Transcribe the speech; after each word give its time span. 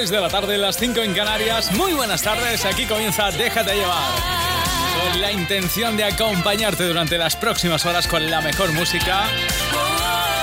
las 0.00 0.08
6 0.08 0.10
de 0.10 0.20
la 0.20 0.30
tarde, 0.30 0.56
las 0.56 0.78
5 0.78 1.02
en 1.02 1.12
Canarias. 1.12 1.72
Muy 1.72 1.92
buenas 1.92 2.22
tardes, 2.22 2.64
aquí 2.64 2.86
comienza 2.86 3.30
Déjate 3.30 3.74
llevar. 3.74 4.14
Con 4.98 5.20
la 5.20 5.30
intención 5.30 5.94
de 5.98 6.04
acompañarte 6.04 6.84
durante 6.84 7.18
las 7.18 7.36
próximas 7.36 7.84
horas 7.84 8.08
con 8.08 8.30
la 8.30 8.40
mejor 8.40 8.72
música 8.72 9.24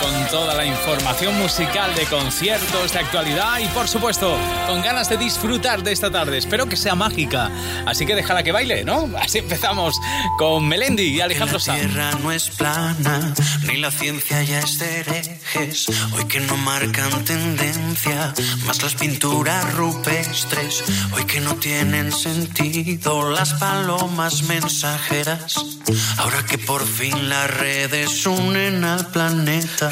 con 0.08 0.28
toda 0.28 0.54
la 0.54 0.66
información 0.66 1.38
musical 1.38 1.94
de 1.96 2.06
conciertos, 2.06 2.94
de 2.94 3.00
actualidad 3.00 3.60
y 3.60 3.68
por 3.68 3.88
supuesto 3.88 4.38
con 4.68 4.82
ganas 4.82 5.10
de 5.10 5.18
disfrutar 5.18 5.84
de 5.84 5.92
esta 5.92 6.10
tarde. 6.10 6.38
Espero 6.38 6.68
que 6.68 6.78
sea 6.78 6.96
mágica, 6.96 7.52
así 7.86 8.06
que 8.06 8.16
déjala 8.16 8.44
que 8.44 8.52
baile, 8.52 8.84
¿no? 8.84 9.10
Así 9.22 9.40
empezamos 9.40 9.96
con 10.38 10.68
Melendi 10.68 11.04
y 11.04 11.22
Alejandro 11.22 11.60
Sanz. 11.60 11.82
La 11.82 11.90
tierra 11.90 12.12
no 12.22 12.32
es 12.32 12.50
plana, 12.50 13.34
ni 13.64 13.78
la 13.78 13.92
ciencia 13.92 14.42
ya 14.44 14.60
es 14.60 14.80
de 14.80 15.00
herejes, 15.00 15.88
hoy 16.14 16.26
que 16.26 16.40
no 16.40 16.56
marcan 16.58 17.26
tendencia, 17.26 18.34
más 18.66 18.82
las 18.82 18.96
pinturas 18.96 19.74
rupestres, 19.74 20.84
hoy 21.14 21.26
que 21.26 21.42
no 21.42 21.56
tienen 21.56 22.12
sentido 22.12 23.30
las 23.32 23.54
palomas 23.56 24.44
mensajeras, 24.44 25.56
ahora 26.18 26.44
que 26.46 26.58
por 26.58 26.86
fin 26.86 27.28
las 27.28 27.50
redes 27.50 28.26
unen 28.26 28.84
al 28.86 29.06
planeta. 29.08 29.92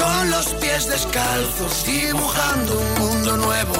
con 0.00 0.30
los 0.30 0.46
pies 0.54 0.86
descalzos, 0.86 1.84
dibujando 1.84 2.78
un 2.78 2.94
mundo 3.00 3.36
nuevo. 3.36 3.76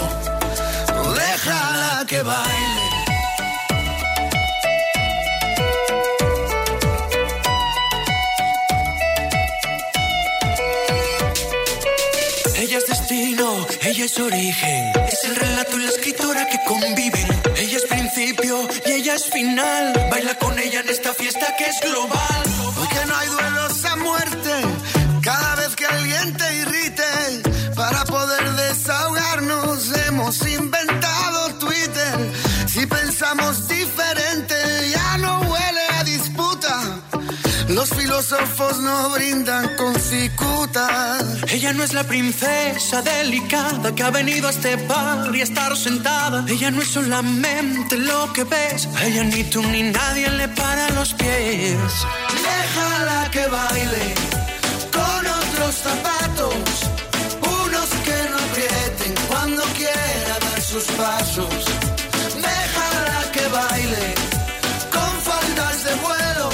Déjala 1.15 2.05
que 2.07 2.23
baile. 2.23 2.87
Ella 12.57 12.79
es 12.79 12.87
destino, 12.87 13.67
ella 13.83 14.05
es 14.05 14.19
origen, 14.21 14.93
es 15.11 15.25
el 15.25 15.37
relato 15.37 15.79
y 15.79 15.83
la 15.83 15.91
escritora 15.91 16.47
que 16.47 16.59
conviven. 16.67 17.29
Ella 17.57 17.77
es 17.79 17.85
principio 17.85 18.69
y 18.87 18.93
ella 18.93 19.15
es 19.15 19.25
final. 19.25 20.09
Baila 20.11 20.35
con 20.37 20.59
ella 20.59 20.81
en 20.81 20.89
esta 20.89 21.15
fiesta 21.15 21.57
que 21.57 21.65
es 21.65 21.81
global. 21.81 22.43
Porque 22.77 23.07
no 23.07 23.17
hay 23.17 23.29
duelos 23.29 23.85
a 23.85 23.97
muerte 23.97 25.00
cada 25.31 25.55
vez 25.55 25.77
que 25.77 25.87
alguien 25.87 26.37
te 26.37 26.49
irrite, 26.57 27.13
para 27.77 28.05
poder 28.05 28.45
desahogarnos 28.63 29.79
hemos 30.07 30.37
inventado 30.47 31.55
Twitter. 31.65 32.15
Si 32.67 32.85
pensamos 32.87 33.69
diferente, 33.69 34.57
ya 34.91 35.19
no 35.19 35.41
huele 35.43 35.85
a 35.99 36.05
disputa. 36.05 36.75
Los 37.69 37.91
filósofos 37.91 38.79
no 38.81 39.11
brindan 39.11 39.77
con 39.77 39.95
cicuta. 40.01 41.19
Ella 41.49 41.73
no 41.75 41.85
es 41.85 41.93
la 41.93 42.05
princesa 42.05 43.01
delicada 43.03 43.95
que 43.95 44.03
ha 44.03 44.11
venido 44.11 44.49
a 44.49 44.51
este 44.51 44.75
bar 44.89 45.35
y 45.35 45.41
a 45.41 45.45
estar 45.45 45.77
sentada. 45.77 46.45
Ella 46.49 46.73
no 46.73 46.83
es 46.83 46.89
solamente 46.89 47.97
lo 47.99 48.33
que 48.33 48.43
ves. 48.43 48.89
A 48.97 49.05
ella 49.05 49.23
ni 49.23 49.45
tú 49.45 49.63
ni 49.63 49.83
nadie 49.85 50.29
le 50.31 50.49
para 50.49 50.91
los 50.91 51.15
pies. 51.15 51.93
Déjala 52.49 53.31
que 53.31 53.47
baile 53.47 54.30
zapatos, 55.77 56.65
unos 57.65 57.89
que 58.05 58.31
no 58.31 58.37
aprieten 58.37 59.15
cuando 59.29 59.63
quiera 59.77 60.39
dar 60.41 60.61
sus 60.61 60.85
pasos. 60.85 61.65
Déjala 62.35 63.33
que 63.33 63.47
baile 63.49 64.15
con 64.91 65.13
faldas 65.29 65.85
de 65.85 65.95
vuelo, 66.07 66.49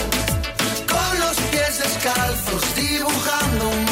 con 0.93 1.21
los 1.21 1.37
pies 1.51 1.79
descalzos, 1.79 2.63
dibujando 2.75 3.69
un 3.69 3.86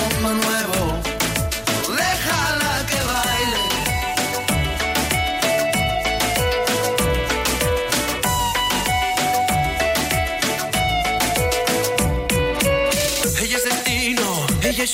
es 14.84 14.92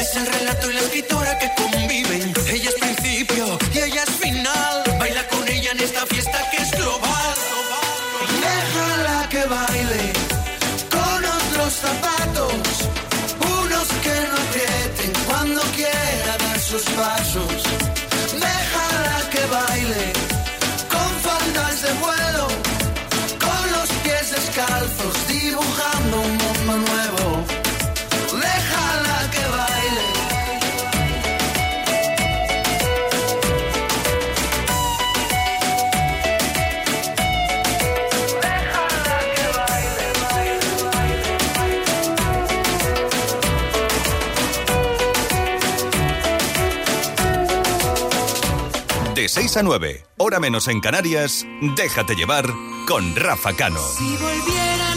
es 0.00 0.16
el 0.16 0.26
relato 0.26 0.70
y 0.70 0.74
la 0.74 0.80
escritora 0.80 1.38
que 1.38 1.50
conviven. 1.54 2.32
Ella 2.48 2.70
es 2.70 2.74
principio 2.76 3.58
y 3.74 3.78
ella 3.78 4.02
es 4.04 4.10
final. 4.10 4.84
Baila 4.98 5.28
con 5.28 5.46
ella 5.46 5.72
en 5.72 5.80
esta 5.80 6.06
fiesta 6.06 6.38
que 6.50 6.62
es 6.62 6.70
global. 6.70 7.05
6 49.36 49.58
a 49.58 49.62
9, 49.62 50.02
hora 50.16 50.40
menos 50.40 50.66
en 50.66 50.80
Canarias, 50.80 51.46
déjate 51.76 52.14
llevar 52.14 52.46
con 52.88 53.14
Rafa 53.14 53.52
Cano. 53.52 53.82
Si 53.98 54.16
volvieran 54.16 54.95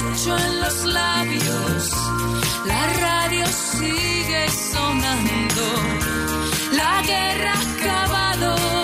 en 0.00 0.60
los 0.60 0.84
labios. 0.86 1.90
La 2.64 2.86
radio 3.00 3.46
sigue 3.46 4.48
sonando. 4.48 5.66
La 6.72 7.02
guerra 7.02 7.52
ha 7.52 7.60
acabado. 7.76 8.79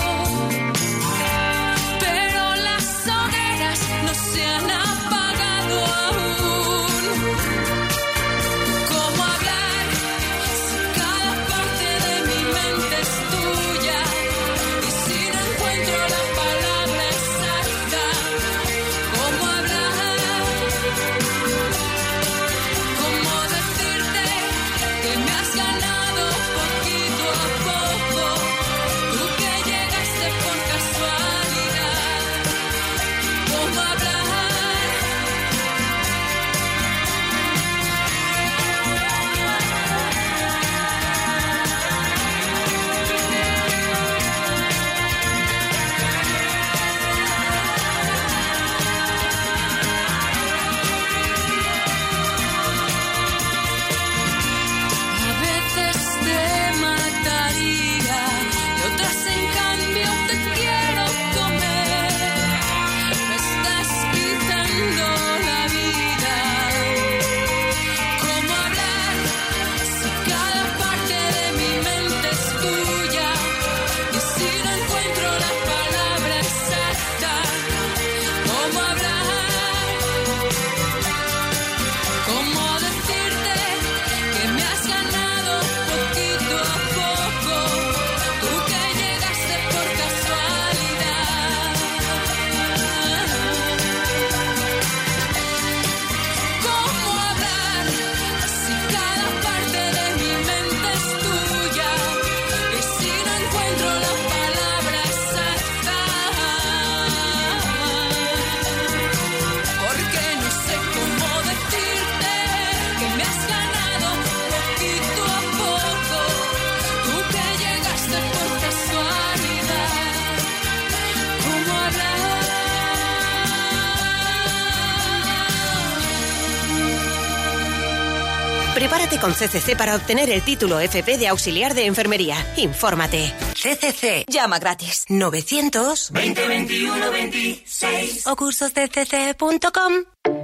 Con 129.19 129.33
CCC 129.33 129.77
para 129.77 129.97
obtener 129.97 130.31
el 130.31 130.43
título 130.43 130.81
FP 130.81 131.19
de 131.19 131.29
auxiliar 131.29 131.75
de 131.75 131.87
enfermería. 131.87 132.37
Infórmate. 132.57 133.33
CCC. 133.55 134.25
Llama 134.29 134.59
gratis. 134.59 135.05
900 135.09 136.13
2021 136.13 137.11
26 137.11 138.27
o 138.27 138.37
cursosdcc.com. 138.37 139.93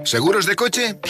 ¿Seguros 0.05 0.47
de 0.47 0.57
coche? 0.57 1.01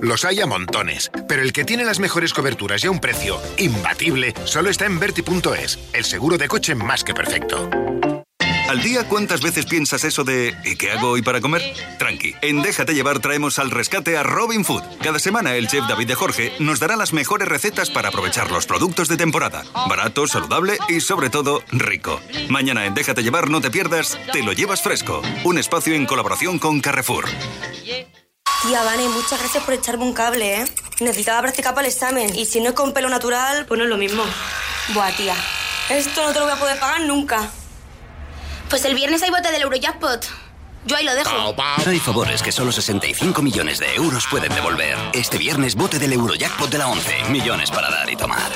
Los 0.00 0.24
hay 0.24 0.40
a 0.40 0.46
montones. 0.46 1.10
Pero 1.28 1.42
el 1.42 1.52
que 1.52 1.64
tiene 1.64 1.84
las 1.84 1.98
mejores 1.98 2.32
coberturas 2.32 2.84
y 2.84 2.86
a 2.86 2.90
un 2.90 3.00
precio 3.00 3.40
imbatible 3.58 4.34
solo 4.44 4.70
está 4.70 4.86
en 4.86 4.98
Verti.es, 4.98 5.78
el 5.92 6.04
seguro 6.04 6.38
de 6.38 6.48
coche 6.48 6.74
más 6.74 7.04
que 7.04 7.14
perfecto. 7.14 7.70
¿Al 8.68 8.82
día 8.82 9.06
cuántas 9.06 9.42
veces 9.42 9.66
piensas 9.66 10.04
eso 10.04 10.24
de 10.24 10.56
¿y 10.64 10.76
qué 10.76 10.90
hago 10.90 11.10
hoy 11.10 11.20
para 11.20 11.42
comer? 11.42 11.62
Tranqui, 11.98 12.34
en 12.40 12.62
Déjate 12.62 12.94
llevar 12.94 13.18
traemos 13.18 13.58
al 13.58 13.70
rescate 13.70 14.16
a 14.16 14.22
Robin 14.22 14.64
Food. 14.64 14.82
Cada 15.02 15.18
semana 15.18 15.54
el 15.54 15.68
chef 15.68 15.86
David 15.86 16.08
de 16.08 16.14
Jorge 16.14 16.52
nos 16.60 16.80
dará 16.80 16.96
las 16.96 17.12
mejores 17.12 17.46
recetas 17.46 17.90
para 17.90 18.08
aprovechar 18.08 18.50
los 18.50 18.64
productos 18.64 19.08
de 19.08 19.18
temporada. 19.18 19.64
Barato, 19.88 20.26
saludable 20.26 20.78
y 20.88 21.00
sobre 21.00 21.28
todo 21.28 21.62
rico. 21.72 22.20
Mañana 22.48 22.86
en 22.86 22.94
Déjate 22.94 23.22
llevar 23.22 23.50
no 23.50 23.60
te 23.60 23.70
pierdas, 23.70 24.18
te 24.32 24.42
lo 24.42 24.52
llevas 24.52 24.82
fresco. 24.82 25.20
Un 25.44 25.58
espacio 25.58 25.94
en 25.94 26.06
colaboración 26.06 26.58
con 26.58 26.80
Carrefour. 26.80 27.26
Tía, 28.62 28.82
Vane, 28.82 29.08
muchas 29.10 29.40
gracias 29.40 29.62
por 29.62 29.74
echarme 29.74 30.04
un 30.04 30.14
cable, 30.14 30.62
¿eh? 30.62 30.64
Necesitaba 31.00 31.42
practicar 31.42 31.74
para 31.74 31.86
el 31.86 31.92
examen 31.92 32.34
y 32.34 32.46
si 32.46 32.60
no 32.60 32.70
es 32.70 32.74
con 32.74 32.94
pelo 32.94 33.10
natural, 33.10 33.66
pues 33.66 33.76
no 33.76 33.84
es 33.84 33.90
lo 33.90 33.98
mismo. 33.98 34.24
Buah, 34.94 35.12
tía, 35.12 35.36
esto 35.90 36.22
no 36.22 36.32
te 36.32 36.38
lo 36.38 36.46
voy 36.46 36.54
a 36.54 36.58
poder 36.58 36.78
pagar 36.78 37.02
nunca. 37.02 37.50
Pues 38.68 38.84
el 38.84 38.94
viernes 38.94 39.22
hay 39.22 39.30
bote 39.30 39.50
del 39.52 39.62
Eurojackpot. 39.62 40.26
Yo 40.86 40.96
ahí 40.96 41.04
lo 41.04 41.14
dejo. 41.14 41.54
Hay 41.86 41.98
favores 41.98 42.42
que 42.42 42.52
solo 42.52 42.70
65 42.70 43.40
millones 43.40 43.78
de 43.78 43.94
euros 43.94 44.26
pueden 44.30 44.52
devolver. 44.54 44.98
Este 45.14 45.38
viernes 45.38 45.74
bote 45.74 45.98
del 45.98 46.12
Eurojackpot 46.12 46.70
de 46.70 46.78
la 46.78 46.88
11. 46.88 47.30
Millones 47.30 47.70
para 47.70 47.90
dar 47.90 48.10
y 48.10 48.16
tomar. 48.16 48.52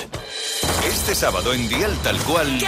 Este 0.87 1.15
sábado 1.15 1.55
en 1.55 1.69
Dial 1.69 1.97
Tal 2.03 2.19
Cual. 2.19 2.61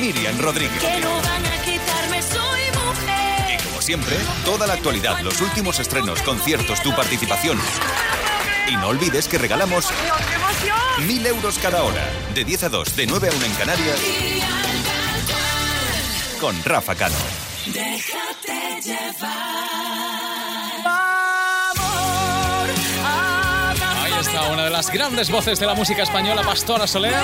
Miriam 0.00 0.38
Rodríguez. 0.38 0.78
Que 0.80 1.00
no 1.00 1.10
van 1.10 1.44
a 1.44 1.62
quitarme, 1.62 2.22
soy 2.22 2.60
mujer. 2.72 3.60
Y 3.60 3.64
como 3.64 3.82
siempre, 3.82 4.16
toda 4.44 4.66
la 4.66 4.74
actualidad, 4.74 5.20
los 5.20 5.40
últimos 5.40 5.78
estrenos, 5.80 6.22
conciertos, 6.22 6.82
tu 6.82 6.94
participación. 6.94 7.58
Y 8.68 8.76
no 8.76 8.88
olvides 8.88 9.28
que 9.28 9.38
regalamos 9.38 9.86
mil 11.06 11.26
euros 11.26 11.58
cada 11.58 11.82
hora. 11.82 12.08
De 12.34 12.44
10 12.44 12.64
a 12.64 12.68
2, 12.68 12.96
de 12.96 13.06
9 13.06 13.28
a 13.28 13.36
1 13.36 13.44
en 13.44 13.54
Canarias 13.54 13.98
con 16.40 16.62
Rafa 16.64 16.94
Cano. 16.94 17.16
Déjate 17.66 18.80
llevar. 18.82 19.28
Ahí 24.02 24.12
está 24.20 24.48
una 24.50 24.64
de 24.64 24.70
las 24.70 24.90
grandes 24.90 25.30
voces 25.30 25.58
de 25.58 25.66
la 25.66 25.74
música 25.74 26.02
española, 26.02 26.42
Pastora 26.42 26.86
Soler. 26.86 27.14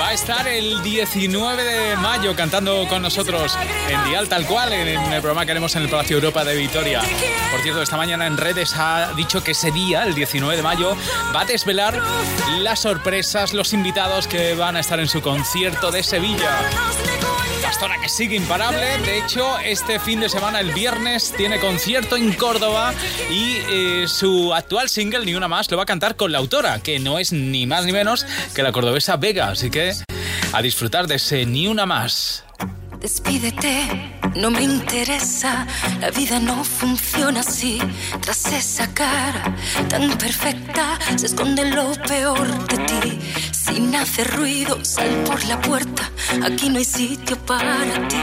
Va 0.00 0.08
a 0.08 0.12
estar 0.14 0.48
el 0.48 0.82
19 0.82 1.62
de 1.62 1.96
mayo 1.96 2.34
cantando 2.34 2.88
con 2.88 3.02
nosotros 3.02 3.56
en 3.88 4.04
Dial 4.04 4.28
tal 4.28 4.46
cual, 4.46 4.72
en 4.72 4.88
el 4.88 5.20
programa 5.20 5.44
que 5.44 5.50
haremos 5.52 5.76
en 5.76 5.82
el 5.82 5.88
Palacio 5.88 6.16
Europa 6.16 6.42
de 6.44 6.56
Vitoria. 6.56 7.02
Por 7.50 7.60
cierto, 7.60 7.82
esta 7.82 7.98
mañana 7.98 8.26
en 8.26 8.38
redes 8.38 8.74
ha 8.76 9.12
dicho 9.14 9.44
que 9.44 9.50
ese 9.50 9.70
día, 9.70 10.04
el 10.04 10.14
19 10.14 10.56
de 10.56 10.62
mayo, 10.62 10.96
va 11.34 11.42
a 11.42 11.44
desvelar 11.44 12.00
las 12.60 12.80
sorpresas, 12.80 13.52
los 13.52 13.74
invitados 13.74 14.26
que 14.26 14.54
van 14.54 14.76
a 14.76 14.80
estar 14.80 15.00
en 15.00 15.08
su 15.08 15.20
concierto 15.20 15.90
de 15.90 16.02
Sevilla. 16.02 17.29
Pastora 17.80 17.98
que 18.02 18.10
sigue 18.10 18.36
imparable. 18.36 18.98
De 19.06 19.16
hecho, 19.16 19.58
este 19.60 19.98
fin 19.98 20.20
de 20.20 20.28
semana, 20.28 20.60
el 20.60 20.70
viernes, 20.72 21.32
tiene 21.34 21.58
concierto 21.58 22.14
en 22.14 22.34
Córdoba 22.34 22.92
y 23.30 23.56
eh, 23.70 24.04
su 24.06 24.52
actual 24.52 24.90
single, 24.90 25.24
Ni 25.24 25.34
una 25.34 25.48
más, 25.48 25.70
lo 25.70 25.78
va 25.78 25.84
a 25.84 25.86
cantar 25.86 26.14
con 26.14 26.30
la 26.30 26.36
autora, 26.36 26.80
que 26.80 26.98
no 26.98 27.18
es 27.18 27.32
ni 27.32 27.66
más 27.66 27.86
ni 27.86 27.92
menos 27.92 28.26
que 28.54 28.62
la 28.62 28.72
cordobesa 28.72 29.16
Vega. 29.16 29.48
Así 29.48 29.70
que 29.70 29.94
a 30.52 30.60
disfrutar 30.60 31.06
de 31.06 31.14
ese 31.14 31.46
Ni 31.46 31.68
una 31.68 31.86
más. 31.86 32.44
Despídete, 33.00 33.88
no 34.36 34.50
me 34.50 34.62
interesa, 34.62 35.66
la 36.00 36.10
vida 36.10 36.38
no 36.38 36.62
funciona 36.64 37.40
así. 37.40 37.78
Tras 38.20 38.44
esa 38.52 38.92
cara 38.92 39.56
tan 39.88 40.18
perfecta 40.18 40.98
se 41.16 41.24
esconde 41.24 41.64
lo 41.64 41.94
peor 42.06 42.46
de 42.68 42.76
ti. 42.76 43.18
Sin 43.70 43.94
hacer 43.94 44.28
ruido, 44.36 44.84
sal 44.84 45.08
por 45.24 45.44
la 45.44 45.60
puerta, 45.60 46.10
aquí 46.42 46.68
no 46.68 46.78
hay 46.78 46.84
sitio 46.84 47.36
para 47.46 47.84
ti. 48.08 48.16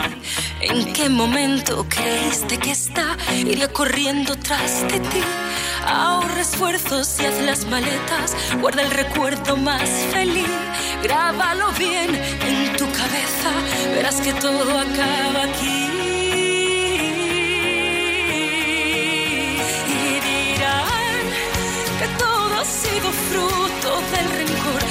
¿En 0.59 0.91
qué 0.91 1.07
momento 1.07 1.85
creíste 1.87 2.57
que 2.57 2.71
está? 2.71 3.15
Iría 3.33 3.71
corriendo 3.71 4.35
tras 4.35 4.81
de 4.89 4.99
ti. 4.99 5.23
Ahorra 5.85 6.41
esfuerzos 6.41 7.17
y 7.21 7.25
haz 7.25 7.41
las 7.43 7.65
maletas, 7.65 8.35
guarda 8.59 8.81
el 8.81 8.91
recuerdo 8.91 9.55
más 9.55 9.89
feliz. 10.11 10.49
Grábalo 11.01 11.71
bien 11.79 12.13
en 12.13 12.75
tu 12.75 12.85
cabeza, 12.91 13.51
verás 13.95 14.15
que 14.15 14.33
todo 14.33 14.77
acaba 14.77 15.43
aquí. 15.43 15.87
Y 19.87 20.19
dirán 20.27 21.23
que 21.99 22.07
todo 22.19 22.53
ha 22.59 22.65
sido 22.65 23.11
fruto 23.29 24.01
del 24.11 24.29
rencor 24.39 24.83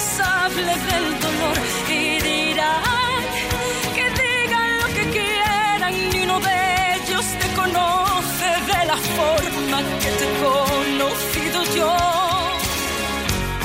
responsable 0.00 0.72
del 0.90 1.20
dolor 1.20 1.58
y 1.88 2.20
dirán 2.20 3.22
que 3.94 4.04
digan 4.10 4.78
lo 4.80 4.86
que 4.86 5.04
quieran, 5.10 5.92
ni 6.10 6.22
uno 6.22 6.40
de 6.40 6.94
ellos 6.96 7.24
te 7.40 7.48
conoce 7.54 8.48
de 8.72 8.86
la 8.86 8.96
forma 8.96 9.78
que 10.00 10.10
te 10.18 10.24
he 10.24 10.32
conocido 10.40 11.64
yo. 11.76 11.96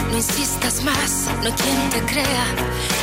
No 0.10 0.18
insistas 0.18 0.84
más, 0.84 1.30
no 1.42 1.46
hay 1.46 1.54
quien 1.54 1.90
te 1.90 2.02
crea, 2.12 2.46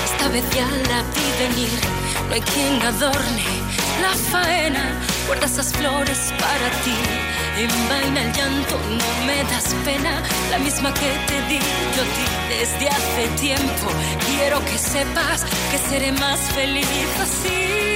esta 0.04 0.28
vez 0.28 0.44
ya 0.54 0.66
la 0.90 1.02
vi 1.14 1.28
venir, 1.44 1.80
no 2.28 2.34
hay 2.34 2.42
quien 2.42 2.82
adorne 2.82 3.46
la 4.02 4.14
faena, 4.30 4.84
guarda 5.26 5.46
esas 5.46 5.72
flores 5.72 6.32
para 6.38 6.68
ti. 6.84 7.31
Envaina 7.58 8.22
el 8.22 8.32
llanto, 8.32 8.78
no 8.78 9.26
me 9.26 9.44
das 9.44 9.74
pena. 9.84 10.22
La 10.50 10.58
misma 10.58 10.92
que 10.94 11.10
te 11.28 11.42
di 11.48 11.58
yo 11.96 12.02
ti 12.14 12.24
desde 12.48 12.88
hace 12.88 13.28
tiempo. 13.40 13.88
Quiero 14.26 14.64
que 14.64 14.78
sepas 14.78 15.44
que 15.70 15.78
seré 15.90 16.12
más 16.12 16.40
feliz 16.52 16.86
así. 17.20 17.92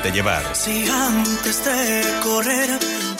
Déjate 0.00 0.16
llevar. 0.16 0.56
Si 0.56 0.88
antes 0.88 1.62
de 1.62 2.20
correr, 2.22 2.70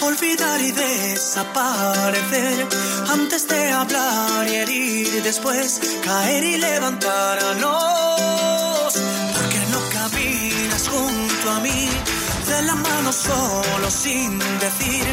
olvidar 0.00 0.58
y 0.62 0.72
desaparecer, 0.72 2.66
antes 3.10 3.46
de 3.48 3.70
hablar 3.70 4.48
y 4.48 4.54
herir, 4.54 5.22
después 5.22 5.78
caer 6.02 6.42
y 6.42 6.56
levantarnos, 6.56 8.94
porque 9.34 9.58
no 9.72 9.80
caminas 9.92 10.88
junto 10.88 11.50
a 11.50 11.60
mí, 11.60 11.90
de 12.48 12.62
la 12.62 12.76
mano 12.76 13.12
solo 13.12 13.90
sin 13.90 14.38
decir 14.38 15.04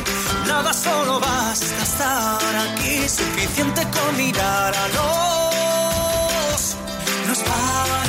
nada, 0.47 0.71
solo 0.71 1.19
basta 1.19 1.83
estar 1.83 2.55
aquí, 2.71 3.09
suficiente 3.09 3.85
con 3.91 4.15
mirar 4.15 4.73
a 4.73 4.87
los. 4.87 6.77
No 7.25 7.33
es 7.33 7.39
para 7.39 8.06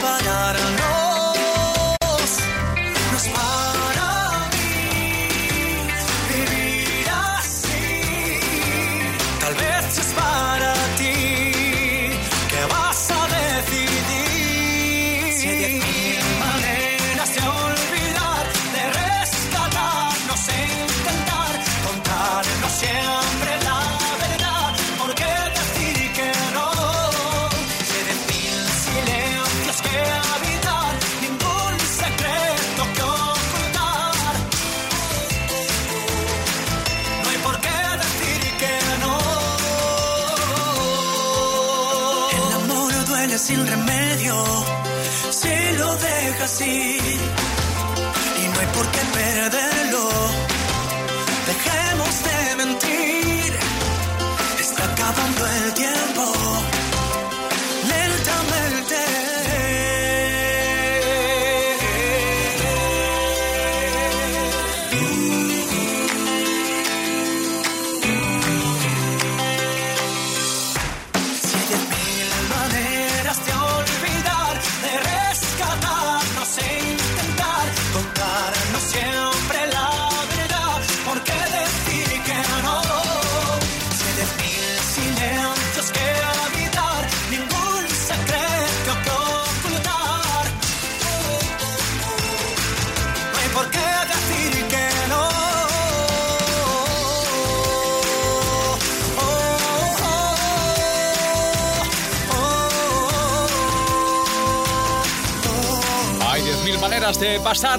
banana. 0.00 0.76
No. 0.76 0.97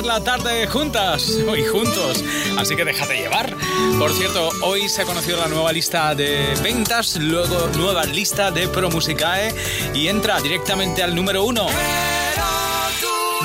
La 0.10 0.24
tarde 0.24 0.66
juntas 0.66 1.30
y 1.58 1.64
juntos, 1.66 2.24
así 2.58 2.76
que 2.76 2.84
déjate 2.84 3.16
llevar. 3.16 3.56
Por 4.00 4.12
cierto, 4.12 4.50
hoy 4.64 4.90
se 4.90 5.04
ha 5.04 5.06
conocido 5.06 5.38
la 5.38 5.48
nueva 5.48 5.72
lista 5.72 6.16
de 6.16 6.56
ventas, 6.64 7.18
luego 7.18 7.68
nueva 7.78 8.06
lista 8.06 8.50
de 8.50 8.68
Pro 8.68 8.90
Musicae 8.90 9.54
y 9.94 10.08
entra 10.08 10.40
directamente 10.42 11.04
al 11.04 11.14
número 11.14 11.44
uno. 11.44 11.68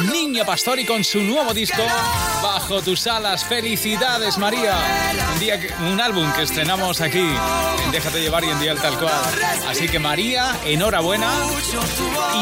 Niña 0.03 0.45
Pastori 0.45 0.85
con 0.85 1.05
su 1.05 1.21
nuevo 1.23 1.55
disco 1.55 1.83
Bajo 2.43 2.83
tus 2.83 3.07
alas. 3.07 3.45
Felicidades, 3.45 4.39
María. 4.39 4.77
Un, 5.33 5.41
día 5.41 5.61
un 5.91 6.01
álbum 6.01 6.31
que 6.33 6.43
estrenamos 6.43 7.01
aquí 7.01 7.25
Déjate 7.93 8.21
llevar 8.21 8.45
y 8.45 8.49
en 8.49 8.61
Día 8.61 8.75
Tal 8.75 8.99
Cual. 8.99 9.13
Así 9.69 9.87
que, 9.89 10.01
María, 10.01 10.57
enhorabuena. 10.67 11.31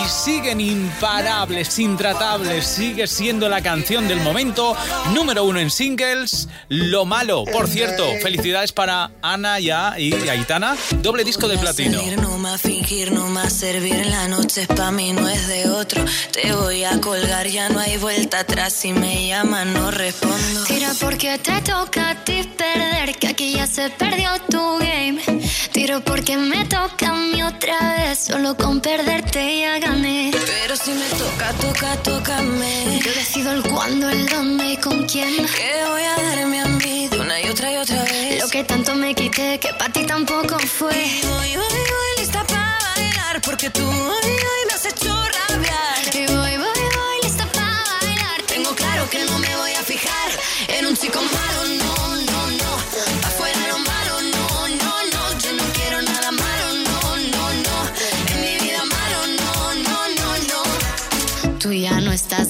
Y 0.03 0.09
siguen 0.09 0.61
imparables, 0.61 1.79
intratables. 1.79 2.67
Sigue 2.67 3.07
siendo 3.07 3.49
la 3.51 3.61
canción 3.61 4.09
del 4.09 4.21
momento. 4.21 4.75
Número 5.13 5.45
uno 5.45 5.61
en 5.61 5.71
singles. 5.71 6.49
Lo 6.69 7.05
malo. 7.05 7.45
Por 7.45 7.69
cierto, 7.69 8.05
felicidades 8.23 8.73
para 8.73 9.11
Ana 9.21 9.61
ya 9.61 9.99
y 9.99 10.15
Aitana. 10.29 10.75
Doble 11.03 11.23
disco 11.23 11.49
de 11.49 11.59
platino. 11.59 12.01
No 12.17 12.39
más 12.39 12.63
fingir, 12.63 13.13
no 13.13 13.29
más 13.29 13.53
servir. 13.53 14.07
La 14.07 14.29
noche 14.29 14.63
es 14.63 14.69
pa' 14.69 14.91
mí, 14.91 15.13
no 15.13 15.29
es 15.29 15.49
de 15.49 15.69
otro. 15.69 16.03
Te 16.33 16.55
voy 16.55 16.85
a 16.85 16.99
colgar 17.01 17.42
ya 17.47 17.69
no 17.69 17.81
hay 17.81 17.97
vuelta 17.97 18.41
atrás. 18.41 18.73
Si 18.73 18.93
me 18.93 19.27
llaman, 19.27 19.73
no 19.73 19.91
respondo. 19.91 20.65
Tira 20.65 20.93
porque 21.01 21.39
te 21.39 21.61
toca 21.63 22.11
a 22.11 22.25
ti 22.25 22.43
perder, 22.57 23.17
que 23.17 23.29
aquí 23.29 23.53
ya 23.53 23.67
se 23.67 23.91
perdió 23.91 24.31
tu 24.51 24.79
game. 24.79 25.21
Tiro 25.73 26.01
porque 26.05 26.37
me 26.37 26.65
toca 26.67 27.09
a 27.09 27.15
mí 27.15 27.43
otra 27.43 27.79
vez, 27.97 28.19
solo 28.19 28.57
con 28.57 28.81
perderte 28.81 29.61
ya 29.61 29.79
gané. 29.79 30.31
Pero 30.33 30.77
si 30.77 30.93
me 30.93 31.09
toca, 31.09 31.53
toca, 31.61 31.97
tócame. 32.03 33.01
Yo 33.05 33.13
decido 33.13 33.53
el 33.53 33.63
cuándo, 33.63 34.09
el 34.09 34.27
dónde 34.29 34.73
y 34.73 34.77
con 34.77 35.07
quién. 35.07 35.35
Que 35.47 35.85
voy 35.89 36.03
a 36.03 36.23
darme 36.23 36.61
a 36.61 36.67
mí 36.67 37.09
de 37.09 37.19
una 37.19 37.41
y 37.41 37.49
otra 37.49 37.73
y 37.73 37.77
otra 37.77 38.03
vez. 38.05 38.41
Lo 38.43 38.49
que 38.49 38.65
tanto 38.65 38.95
me 38.95 39.15
quité, 39.15 39.59
que 39.59 39.73
para 39.75 39.93
ti 39.93 40.05
tampoco 40.05 40.59
fue. 40.59 40.95
Y 40.95 41.27
voy, 41.27 41.57
voy, 41.57 41.81
voy, 41.93 42.13
lista 42.19 42.45
para 42.45 42.79
bailar, 42.95 43.41
porque 43.43 43.71
tú 43.71 43.83
hoy, 43.83 44.31
hoy 44.31 44.63
me 44.69 44.75
has 44.75 44.87
hecho 44.87 45.09
rabiar. 45.09 45.52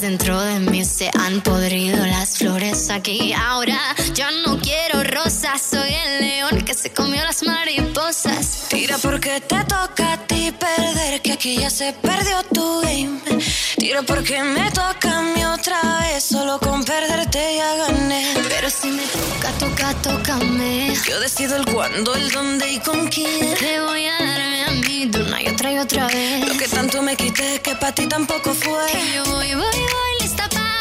Dentro 0.03 0.41
de 0.41 0.59
mí, 0.59 0.85
se 0.85 1.11
han 1.17 1.41
podrido 1.43 2.05
las 2.05 2.37
flores 2.37 2.91
aquí. 2.91 3.33
Ahora 3.33 3.79
yo 4.15 4.25
no 4.45 4.59
quiero 4.59 5.05
rosas, 5.05 5.63
soy 5.63 5.92
se 6.93 7.03
comió 7.03 7.25
las 7.25 7.43
mariposas. 7.43 8.67
Tira 8.69 8.99
porque 8.99 9.41
te 9.41 9.65
toca 9.65 10.13
a 10.13 10.27
ti 10.27 10.53
perder, 10.53 11.23
que 11.23 11.33
aquí 11.33 11.57
ya 11.57 11.71
se 11.71 11.93
perdió 11.93 12.43
tu 12.53 12.81
game. 12.83 13.21
Tiro 13.77 14.03
porque 14.05 14.43
me 14.43 14.71
toca 14.71 15.19
a 15.19 15.23
mí 15.23 15.45
otra 15.45 15.81
vez. 16.01 16.25
Solo 16.25 16.59
con 16.59 16.85
perderte 16.85 17.57
ya 17.57 17.75
gané. 17.77 18.35
Pero 18.49 18.69
si 18.69 18.89
me 18.89 19.05
toca, 19.07 19.51
toca, 19.59 19.95
tócame. 20.03 20.95
Yo 21.09 21.21
decido 21.21 21.57
el 21.57 21.65
cuándo, 21.67 22.15
el 22.15 22.31
dónde 22.31 22.71
y 22.71 22.79
con 22.81 23.09
quién. 23.09 23.55
Te 23.55 23.81
voy 23.81 24.07
a 24.07 24.19
darme 24.25 24.65
a 24.65 24.71
mí 24.71 25.07
de 25.07 25.23
una 25.23 25.43
y 25.43 25.49
otra 25.49 25.73
y 25.73 25.79
otra 25.79 26.07
vez. 26.09 26.49
Lo 26.49 26.57
que 26.59 26.69
tanto 26.69 27.03
me 27.03 27.17
quité 27.17 27.61
que 27.61 27.75
para 27.77 27.95
ti 27.95 28.07
tampoco 28.07 28.53
fue. 28.55 28.87
Que 28.93 29.15
yo 29.15 29.25
voy, 29.25 29.55
voy, 29.55 29.79
voy 29.95 30.13
lista 30.21 30.49
para 30.49 30.72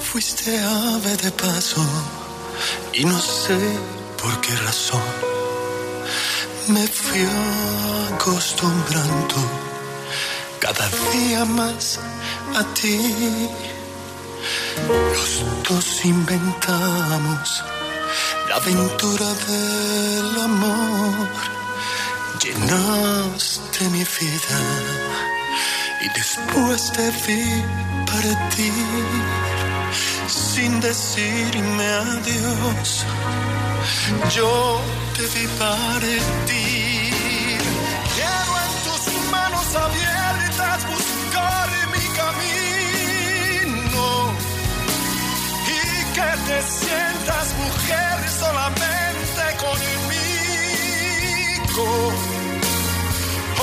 Fuiste 0.00 0.58
ave 0.58 1.16
de 1.16 1.30
paso 1.30 1.80
y 2.92 3.04
no 3.04 3.20
sé 3.20 3.56
por 4.20 4.40
qué 4.40 4.52
razón 4.56 5.00
me 6.66 6.84
fui 6.88 7.24
acostumbrando 8.14 9.36
cada 10.58 10.88
día 11.12 11.44
más 11.44 12.00
a 12.56 12.64
ti. 12.74 12.98
Los 14.88 15.44
dos 15.68 16.04
inventamos 16.04 17.64
la 18.48 18.56
aventura 18.56 19.28
del 19.46 20.40
amor. 20.40 21.28
Llenaste 22.42 23.88
mi 23.90 24.04
vida 24.18 25.25
y 26.00 26.08
después 26.10 26.92
te 26.92 27.10
vi 27.26 27.62
partir 28.06 28.72
sin 30.26 30.80
decirme 30.80 31.86
adiós. 31.86 33.04
Yo 34.34 34.80
te 35.16 35.22
vi 35.22 35.46
partir. 35.58 37.12
Quiero 38.14 38.52
en 38.64 38.72
tus 38.84 39.02
manos 39.30 39.68
abiertas 39.74 40.78
buscar 40.86 41.68
mi 41.94 42.06
camino 42.20 44.04
y 45.66 45.78
que 46.14 46.30
te 46.46 46.58
sientas 46.62 47.46
mujer 47.64 48.16
solamente 48.40 49.42
conmigo. 49.64 49.96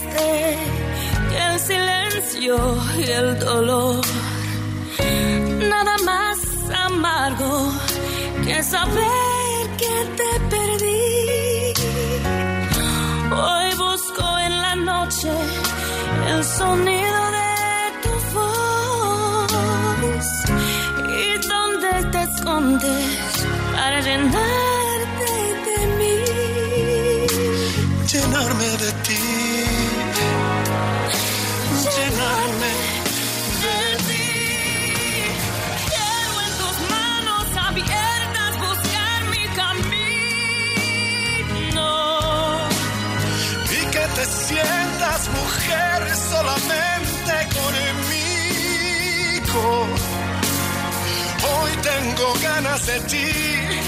Que 0.00 0.56
el 1.44 1.60
silencio 1.60 2.56
y 2.98 3.10
el 3.10 3.38
dolor. 3.38 4.00
Nada 5.68 5.96
más 6.04 6.38
amargo 6.86 7.72
que 8.44 8.62
saber 8.62 9.62
que 9.76 9.94
te 10.18 10.30
perdí. 10.52 11.74
Hoy 13.44 13.68
busco 13.76 14.38
en 14.38 14.62
la 14.62 14.74
noche 14.76 15.30
el 16.30 16.44
sonido 16.44 17.20
de 17.38 17.52
tu 18.02 18.14
voz 18.34 19.52
y 21.20 21.48
dónde 21.48 21.90
te 22.12 22.22
escondes 22.22 23.44
para 23.74 24.00
llenarte 24.00 25.30
de 25.66 25.78
mí. 25.98 26.16
llenarme 28.12 28.68
de 28.82 28.90
ti, 29.06 29.41
sientas 44.26 45.28
mujer 45.28 46.16
solamente 46.16 47.34
conmigo. 47.58 48.26
Hoy 51.52 51.72
tengo 51.82 52.34
ganas 52.42 52.86
de 52.86 53.00
ti. 53.00 53.81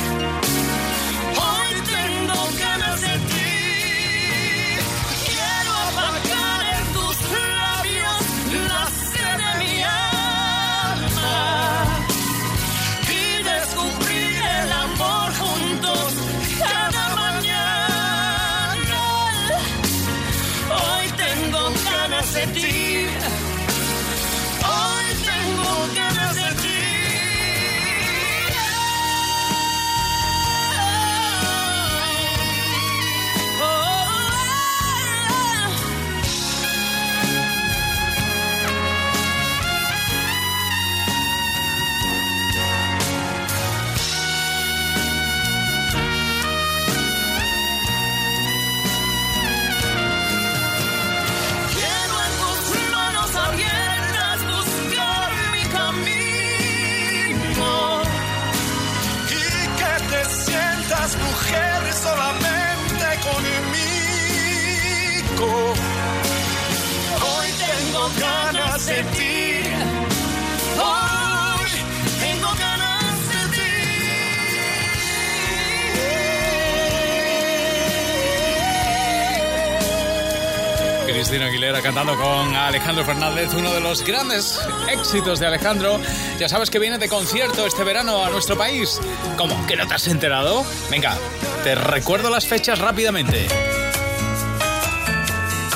Cristina 81.34 81.50
Aguilera 81.50 81.82
cantando 81.82 82.16
con 82.16 82.54
Alejandro 82.54 83.04
Fernández, 83.04 83.52
uno 83.54 83.74
de 83.74 83.80
los 83.80 84.04
grandes 84.04 84.60
éxitos 84.88 85.40
de 85.40 85.46
Alejandro. 85.48 85.98
Ya 86.38 86.48
sabes 86.48 86.70
que 86.70 86.78
viene 86.78 86.96
de 86.96 87.08
concierto 87.08 87.66
este 87.66 87.82
verano 87.82 88.24
a 88.24 88.30
nuestro 88.30 88.56
país. 88.56 89.00
¿Cómo? 89.36 89.66
¿Que 89.66 89.74
no 89.74 89.84
te 89.88 89.94
has 89.94 90.06
enterado? 90.06 90.64
Venga, 90.92 91.18
te 91.64 91.74
recuerdo 91.74 92.30
las 92.30 92.46
fechas 92.46 92.78
rápidamente. 92.78 93.48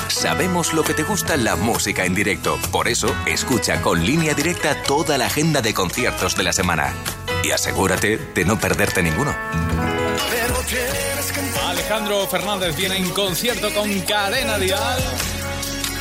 Sabemos 0.07 0.73
lo 0.73 0.83
que 0.83 0.93
te 0.93 1.03
gusta 1.03 1.35
la 1.35 1.57
música 1.57 2.05
en 2.05 2.15
directo. 2.15 2.57
Por 2.71 2.87
eso, 2.87 3.13
escucha 3.25 3.81
con 3.81 4.05
línea 4.05 4.33
directa 4.33 4.81
toda 4.83 5.17
la 5.17 5.25
agenda 5.25 5.61
de 5.61 5.73
conciertos 5.73 6.37
de 6.37 6.43
la 6.43 6.53
semana. 6.53 6.93
Y 7.43 7.51
asegúrate 7.51 8.15
de 8.17 8.45
no 8.45 8.57
perderte 8.57 9.03
ninguno. 9.03 9.35
Alejandro 11.67 12.25
Fernández 12.27 12.77
viene 12.77 12.95
en 12.95 13.09
concierto 13.09 13.73
con 13.73 13.99
Cadena 14.01 14.57
Dial. 14.57 15.03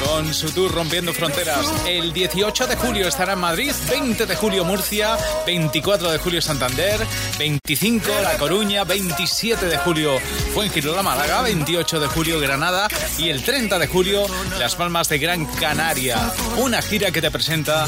Con 0.04 0.32
su 0.32 0.50
tour 0.50 0.72
Rompiendo 0.72 1.12
Fronteras. 1.12 1.66
El 1.86 2.12
18 2.12 2.66
de 2.66 2.76
julio 2.76 3.08
estará 3.08 3.32
en 3.32 3.40
Madrid, 3.40 3.72
20 3.90 4.26
de 4.26 4.36
julio 4.36 4.64
Murcia, 4.64 5.16
24 5.46 6.10
de 6.10 6.18
julio 6.18 6.40
Santander, 6.40 7.00
25 7.38 8.06
La 8.22 8.36
Coruña, 8.38 8.84
27 8.84 9.66
de 9.66 9.76
julio 9.78 10.18
Fuengirola 10.54 11.02
Málaga, 11.02 11.42
28 11.42 12.00
de 12.00 12.06
julio 12.08 12.40
Granada 12.40 12.88
y 13.18 13.28
el 13.28 13.42
30 13.42 13.78
de 13.78 13.86
julio 13.86 14.26
Las 14.58 14.76
Palmas 14.76 15.08
de 15.08 15.18
Gran 15.18 15.44
Canaria. 15.46 16.32
Una 16.58 16.80
gira 16.82 17.10
que 17.10 17.20
te 17.20 17.30
presenta 17.30 17.86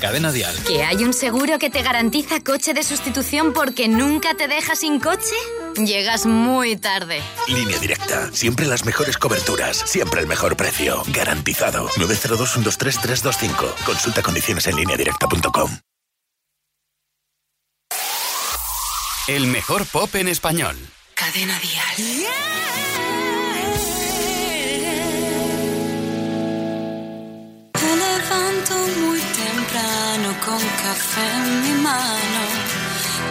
Cadena 0.00 0.32
Dial. 0.32 0.54
¿Que 0.66 0.82
hay 0.82 1.04
un 1.04 1.12
seguro 1.12 1.58
que 1.58 1.70
te 1.70 1.82
garantiza 1.82 2.40
coche 2.40 2.72
de 2.72 2.82
sustitución 2.82 3.52
porque 3.52 3.88
nunca 3.88 4.34
te 4.34 4.48
deja 4.48 4.74
sin 4.74 4.98
coche? 4.98 5.34
Llegas 5.76 6.26
muy 6.26 6.76
tarde. 6.76 7.22
Línea 7.48 7.78
directa. 7.78 8.30
Siempre 8.32 8.66
las 8.66 8.84
mejores 8.84 9.16
coberturas. 9.16 9.76
Siempre 9.86 10.20
el 10.20 10.26
mejor 10.26 10.56
precio. 10.56 11.02
Garantizado. 11.08 11.88
902-123-325. 11.90 13.84
Consulta 13.84 14.22
condiciones 14.22 14.66
en 14.66 14.76
lineadirecta.com. 14.76 15.70
El 19.28 19.46
mejor 19.46 19.86
pop 19.86 20.12
en 20.16 20.28
español. 20.28 20.76
Cadena 21.14 21.56
Dial. 21.60 22.26
Me 27.80 27.96
levanto 27.96 28.74
muy 29.00 29.20
temprano 29.20 30.36
con 30.44 30.58
café 30.58 31.20
en 31.20 31.62
mi 31.62 31.82
mano, 31.82 32.40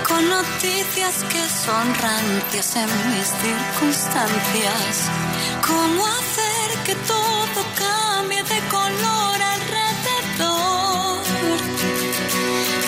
con 0.09 0.27
noticias 0.27 1.23
que 1.31 1.43
son 1.47 1.85
rancias 1.95 2.75
en 2.75 2.89
mis 3.11 3.27
circunstancias. 3.45 5.09
¿Cómo 5.65 6.05
hacer 6.07 6.67
que 6.85 6.95
todo 6.95 7.59
cambie 7.75 8.43
de 8.43 8.59
color 8.69 9.37
alrededor? 9.55 11.21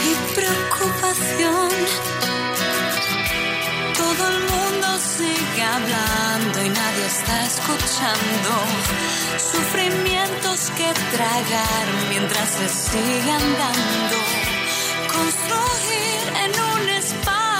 Y 0.10 0.12
preocupación. 0.36 1.69
Todo 4.01 4.27
el 4.34 4.39
mundo 4.51 4.88
sigue 5.17 5.63
hablando 5.63 6.65
y 6.65 6.69
nadie 6.69 7.05
está 7.05 7.45
escuchando. 7.45 8.51
Sufrimientos 9.51 10.71
que 10.77 10.89
tragar 11.15 11.86
mientras 12.10 12.49
se 12.49 12.67
sigue 12.67 13.31
andando. 13.31 14.50
Construir 15.21 16.34
en 16.45 16.51
un 16.81 16.89
espacio 16.89 17.50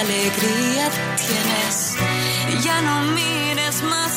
alegría 0.00 0.90
tienes. 1.16 1.96
Ya 2.62 2.80
no 2.80 3.02
mires 3.12 3.82
más 3.82 4.07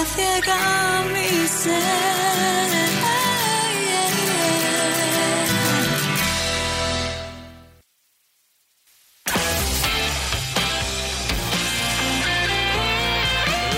que 0.00 0.06
ciegan 0.06 1.12
mi 1.12 1.48
ser. 1.48 1.74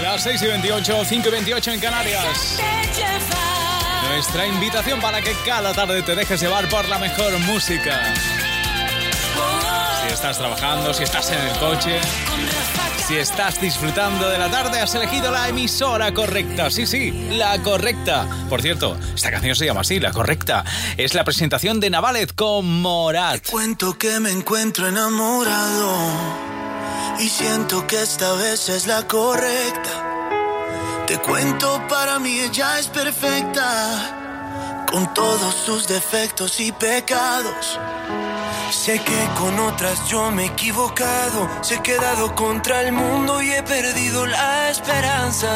Las 0.03 0.23
6 0.23 0.43
y 0.43 0.47
28, 0.47 1.05
5 1.05 1.29
y 1.29 1.31
28 1.31 1.71
en 1.73 1.81
Canarias. 1.81 2.59
Nuestra 4.09 4.47
invitación 4.47 5.01
para 5.01 5.23
que 5.23 5.33
cada 5.47 5.73
tarde 5.73 6.03
te 6.03 6.15
dejes 6.15 6.41
llevar 6.41 6.69
por 6.69 6.87
la 6.89 6.99
mejor 6.99 7.39
música. 7.41 8.15
Si 10.07 10.13
estás 10.13 10.39
trabajando, 10.39 10.93
si 10.93 11.05
estás 11.05 11.31
en 11.31 11.41
el 11.41 11.59
coche, 11.59 11.99
si 13.12 13.18
estás 13.18 13.61
disfrutando 13.61 14.27
de 14.31 14.38
la 14.38 14.51
tarde, 14.51 14.81
has 14.81 14.94
elegido 14.94 15.31
la 15.31 15.46
emisora 15.46 16.14
correcta. 16.14 16.70
Sí, 16.70 16.87
sí, 16.87 17.11
la 17.33 17.62
correcta. 17.62 18.27
Por 18.48 18.62
cierto, 18.62 18.98
esta 19.14 19.31
canción 19.31 19.55
se 19.55 19.66
llama 19.66 19.83
así, 19.83 20.01
la 20.01 20.12
correcta. 20.12 20.64
Es 20.96 21.12
la 21.12 21.22
presentación 21.22 21.79
de 21.79 21.90
Navalet 21.90 22.35
con 22.35 22.81
Morat. 22.81 23.46
Cuento 23.51 23.98
que 23.98 24.18
me 24.18 24.31
encuentro 24.31 24.88
enamorado 24.88 25.94
y 27.20 27.29
siento 27.29 27.87
que 27.87 28.01
esta 28.01 28.33
vez 28.33 28.70
es 28.70 28.87
la 28.87 29.07
correcta. 29.07 31.05
Te 31.07 31.18
cuento, 31.18 31.83
para 31.90 32.18
mí 32.18 32.40
ella 32.40 32.79
es 32.79 32.87
perfecta, 32.87 34.87
con 34.90 35.12
todos 35.12 35.55
sus 35.55 35.87
defectos 35.87 36.59
y 36.61 36.72
pecados. 36.72 37.79
Sé 38.73 38.99
que 38.99 39.29
con 39.39 39.59
otras 39.61 40.09
yo 40.09 40.31
me 40.31 40.45
he 40.45 40.47
equivocado, 40.47 41.47
se 41.61 41.75
he 41.75 41.83
quedado 41.83 42.35
contra 42.35 42.81
el 42.81 42.93
mundo 42.93 43.43
y 43.43 43.53
he 43.53 43.63
perdido 43.63 44.27
la 44.27 44.71
esperanza. 44.71 45.51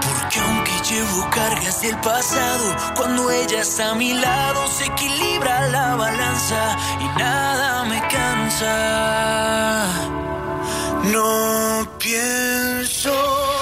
Porque 0.00 0.38
aunque 0.38 0.70
llevo 0.88 1.28
cargas 1.30 1.82
del 1.82 1.98
pasado, 1.98 2.76
cuando 2.96 3.28
ella 3.28 3.60
está 3.60 3.90
a 3.90 3.94
mi 3.96 4.14
lado 4.14 4.68
se 4.68 4.86
equilibra 4.86 5.68
la 5.68 5.96
balanza 5.96 6.78
y 7.00 7.04
nada 7.18 7.84
me 7.84 8.00
cansa. 8.08 9.88
No 11.12 11.88
pienso 11.98 13.61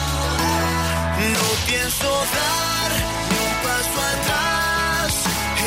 No 1.21 1.47
pienso 1.67 2.09
dar 2.09 2.91
ni 3.29 3.37
un 3.47 3.53
paso 3.61 3.97
atrás 4.13 5.13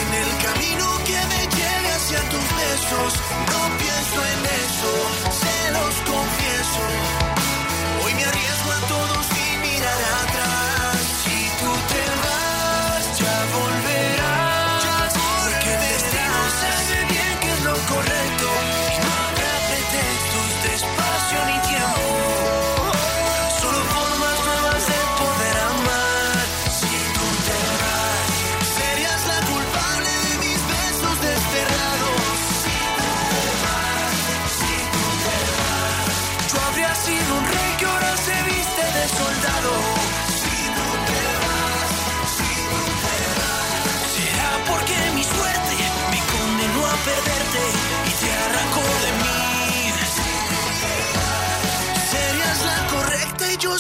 en 0.01 0.09
el 0.23 0.31
camino 0.43 0.87
que 1.07 1.19
me 1.31 1.41
lleve 1.57 1.89
hacia 1.97 2.21
tus 2.29 2.47
besos. 2.63 3.11
No 3.53 3.61
pienso 3.79 4.19
en 4.33 4.41
eso, 4.65 4.93
se 5.43 5.57
los 5.77 5.95
confieso. 6.11 6.83
Hoy 8.03 8.15
me 8.15 8.25
arriesgo 8.25 8.54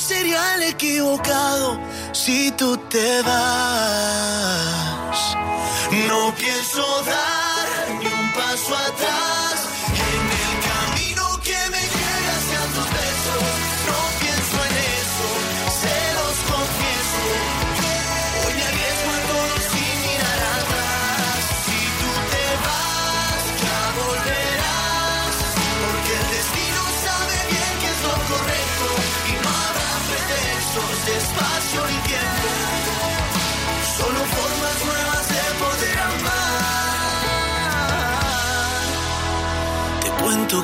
sería 0.04 0.56
el 0.56 0.64
equivocado 0.64 1.78
si 2.12 2.50
tú 2.52 2.76
te 2.76 3.22
vas. 3.22 5.18
No 6.08 6.34
pienso 6.34 6.82
dar 7.04 7.66
ni 8.00 8.06
un 8.06 8.32
paso 8.32 8.76
atrás 8.76 9.63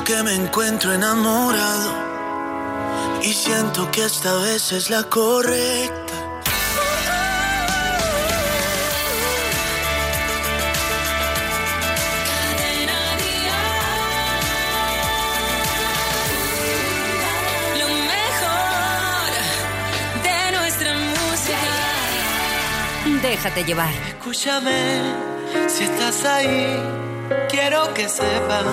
Que 0.05 0.23
me 0.23 0.33
encuentro 0.33 0.91
enamorado 0.91 1.93
y 3.21 3.31
siento 3.33 3.89
que 3.91 4.03
esta 4.03 4.33
vez 4.39 4.71
es 4.71 4.89
la 4.89 5.03
correcta. 5.03 6.13
Lo 17.79 17.87
mejor 17.87 19.31
de 20.23 20.51
nuestra 20.57 20.93
música. 20.97 21.57
déjate 23.21 23.63
llevar. 23.63 23.93
Escúchame, 24.07 25.03
si 25.67 25.83
estás 25.83 26.25
ahí, 26.25 26.75
quiero 27.49 27.93
que 27.93 28.09
sepas 28.09 28.65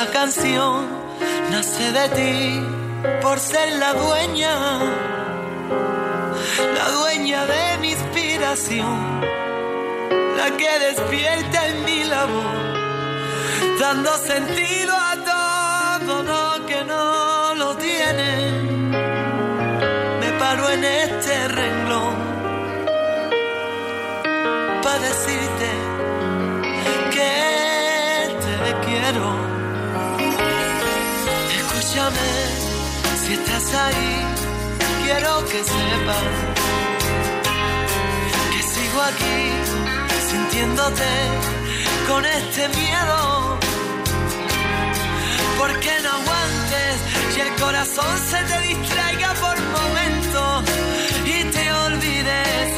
esta 0.00 0.12
canción 0.12 0.86
nace 1.50 1.90
de 1.90 2.08
ti 2.10 2.62
por 3.20 3.40
ser 3.40 3.72
la 3.78 3.94
dueña, 3.94 4.78
la 6.76 6.88
dueña 6.90 7.44
de 7.46 7.78
mi 7.80 7.90
inspiración, 7.90 9.20
la 10.36 10.56
que 10.56 10.70
despierta 10.86 11.66
en 11.66 11.84
mi 11.84 12.04
la 12.04 12.24
voz, 12.26 13.80
dando 13.80 14.16
sentido 14.18 14.94
a 14.94 15.14
todo 15.32 16.22
lo 16.22 16.66
que 16.66 16.84
no 16.84 17.54
lo 17.56 17.76
tiene. 17.76 18.52
Me 20.20 20.30
paro 20.38 20.70
en 20.70 20.84
este 20.84 21.48
renglón 21.48 22.16
para 24.80 24.98
decirte 25.00 25.47
Si 32.08 33.34
estás 33.34 33.74
ahí, 33.74 34.24
quiero 35.04 35.44
que 35.44 35.62
sepas 35.62 36.28
que 38.52 38.62
sigo 38.62 39.00
aquí 39.02 39.40
sintiéndote 40.30 41.12
con 42.08 42.24
este 42.24 42.68
miedo. 42.68 43.58
Porque 45.58 45.90
no 46.02 46.08
aguantes 46.08 46.96
y 47.36 47.40
el 47.40 47.52
corazón 47.60 48.18
se 48.30 48.38
te 48.44 48.58
distraiga 48.68 49.34
por 49.34 49.56
momentos 49.60 50.64
y 51.26 51.44
te 51.44 51.72
olvides 51.72 52.77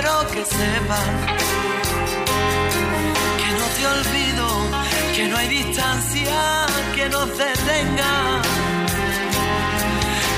quiero 0.00 0.26
que 0.28 0.44
sepas 0.44 1.08
que 3.40 3.50
no 3.58 3.66
te 3.76 3.86
olvido, 3.86 4.46
que 5.14 5.28
no 5.28 5.36
hay 5.36 5.48
distancia 5.48 6.66
que 6.94 7.08
nos 7.08 7.28
detenga, 7.36 8.42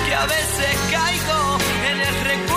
que 0.06 0.14
a 0.14 0.26
veces 0.26 0.76
caigo 0.90 1.58
en 1.90 2.00
el 2.00 2.14
recuerdo 2.24 2.51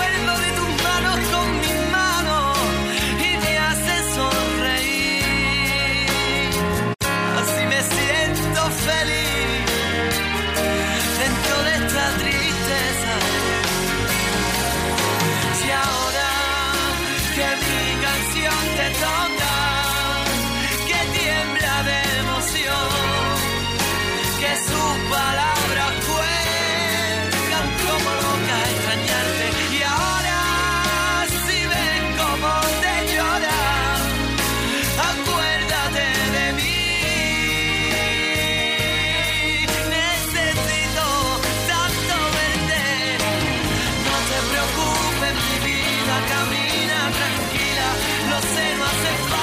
camina 46.32 47.00
tranquila. 47.18 47.88
Lo 48.30 48.40
sé, 48.54 48.66
no 48.78 48.86
hace 48.86 49.12
falta 49.30 49.35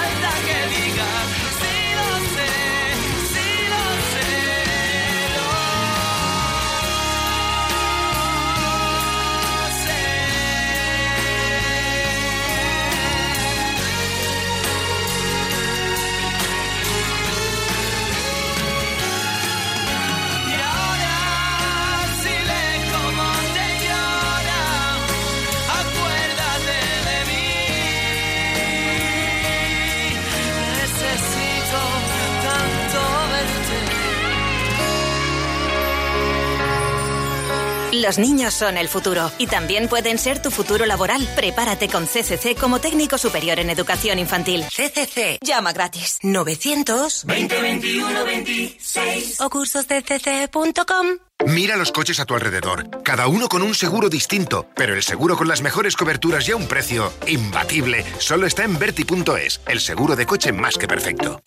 Los 38.13 38.19
niños 38.19 38.53
son 38.53 38.77
el 38.77 38.89
futuro 38.89 39.33
y 39.39 39.47
también 39.47 39.89
pueden 39.89 40.19
ser 40.19 40.43
tu 40.43 40.51
futuro 40.51 40.85
laboral. 40.85 41.27
Prepárate 41.35 41.89
con 41.89 42.05
CCC 42.05 42.55
como 42.61 42.79
técnico 42.79 43.17
superior 43.17 43.59
en 43.59 43.71
educación 43.71 44.19
infantil. 44.19 44.67
CCC, 44.67 45.39
llama 45.41 45.73
gratis. 45.73 46.19
900 46.23 47.25
2021 47.27 48.25
26 48.27 49.41
o 49.41 49.49
cursosdcc.com. 49.49 51.07
Mira 51.47 51.79
los 51.79 51.91
coches 51.91 52.21
a 52.21 52.27
tu 52.27 52.35
alrededor, 52.35 53.03
cada 53.03 53.29
uno 53.29 53.49
con 53.49 53.63
un 53.63 53.75
seguro 53.75 54.11
distinto, 54.11 54.69
pero 54.77 54.95
el 54.95 55.03
seguro 55.03 55.39
con 55.39 55.49
las 55.49 55.63
mejores 55.63 55.97
coberturas 55.97 56.47
y 56.47 56.53
a 56.53 56.57
un 56.57 56.69
precio 56.69 57.15
imbatible 57.27 58.05
solo 58.19 58.47
está 58.47 58.65
en 58.65 58.79
Verti.es, 58.79 59.63
el 59.67 59.81
seguro 59.81 60.17
de 60.17 60.27
coche 60.27 60.53
más 60.53 60.77
que 60.77 60.87
perfecto. 60.87 61.41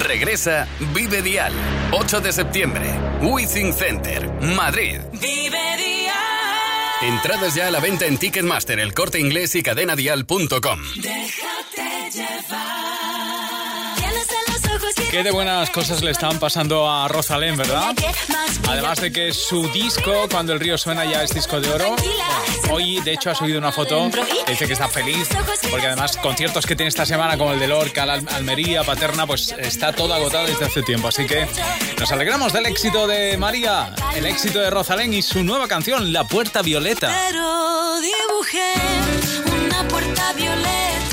Regresa 0.00 0.66
Vive 0.94 1.22
Dial. 1.22 1.52
8 1.92 2.20
de 2.20 2.32
septiembre. 2.32 2.84
Withing 3.20 3.72
Center, 3.72 4.30
Madrid. 4.56 5.00
Vive 5.12 5.76
día. 5.76 6.14
Entradas 7.02 7.54
ya 7.54 7.68
a 7.68 7.70
la 7.70 7.80
venta 7.80 8.06
en 8.06 8.16
Ticketmaster, 8.16 8.78
el 8.80 8.94
corte 8.94 9.18
inglés 9.18 9.54
y 9.54 9.62
cadenadial.com. 9.62 10.80
Déjate 10.96 12.10
llevar. 12.12 13.01
Qué 15.12 15.22
de 15.22 15.30
buenas 15.30 15.68
cosas 15.68 16.02
le 16.02 16.10
estaban 16.10 16.38
pasando 16.38 16.90
a 16.90 17.06
Rosalén, 17.06 17.54
¿verdad? 17.54 17.94
Además 18.66 18.98
de 18.98 19.12
que 19.12 19.34
su 19.34 19.68
disco, 19.68 20.26
Cuando 20.30 20.54
el 20.54 20.60
río 20.60 20.78
suena, 20.78 21.04
ya 21.04 21.22
es 21.22 21.34
disco 21.34 21.60
de 21.60 21.70
oro. 21.70 21.94
Hoy, 22.70 22.98
de 23.02 23.12
hecho, 23.12 23.28
ha 23.30 23.34
subido 23.34 23.58
una 23.58 23.72
foto 23.72 24.08
dice 24.48 24.66
que 24.66 24.72
está 24.72 24.88
feliz, 24.88 25.28
porque 25.70 25.86
además 25.86 26.16
conciertos 26.16 26.64
que 26.64 26.74
tiene 26.76 26.88
esta 26.88 27.04
semana, 27.04 27.36
como 27.36 27.52
el 27.52 27.60
de 27.60 27.68
Lorca, 27.68 28.06
la 28.06 28.14
Al- 28.14 28.28
Almería, 28.32 28.84
Paterna, 28.84 29.26
pues 29.26 29.54
está 29.58 29.92
todo 29.92 30.14
agotado 30.14 30.46
desde 30.46 30.64
hace 30.64 30.82
tiempo. 30.82 31.08
Así 31.08 31.26
que 31.26 31.46
nos 32.00 32.10
alegramos 32.10 32.54
del 32.54 32.64
éxito 32.64 33.06
de 33.06 33.36
María, 33.36 33.94
el 34.16 34.24
éxito 34.24 34.60
de 34.60 34.70
Rosalén 34.70 35.12
y 35.12 35.20
su 35.20 35.44
nueva 35.44 35.68
canción, 35.68 36.14
La 36.14 36.24
Puerta 36.24 36.62
Violeta. 36.62 37.14
Pero 37.28 38.00
dibujé 38.00 38.72
una 39.66 39.86
puerta 39.88 40.32
violeta 40.32 41.11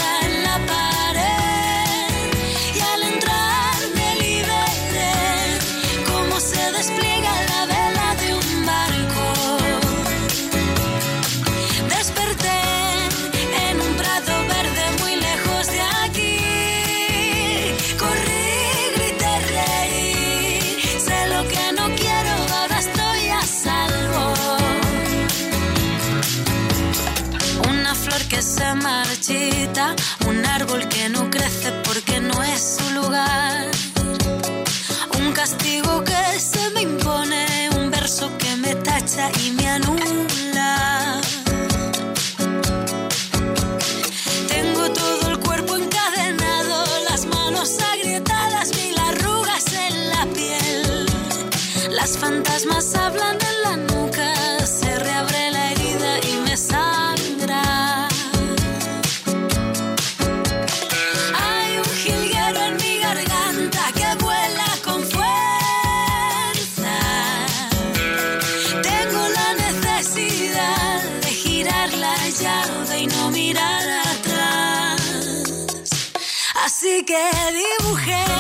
que 77.04 77.16
dibujé. 77.54 78.39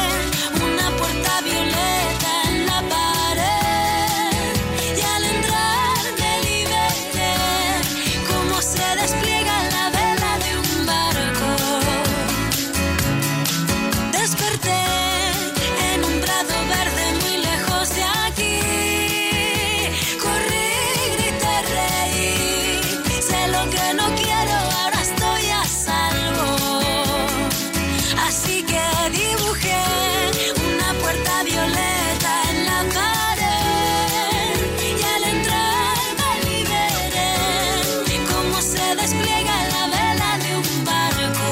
Despliega 39.09 39.57
la 39.73 39.83
vela 39.87 40.31
de 40.37 40.51
un 40.55 40.85
barco. 40.85 41.47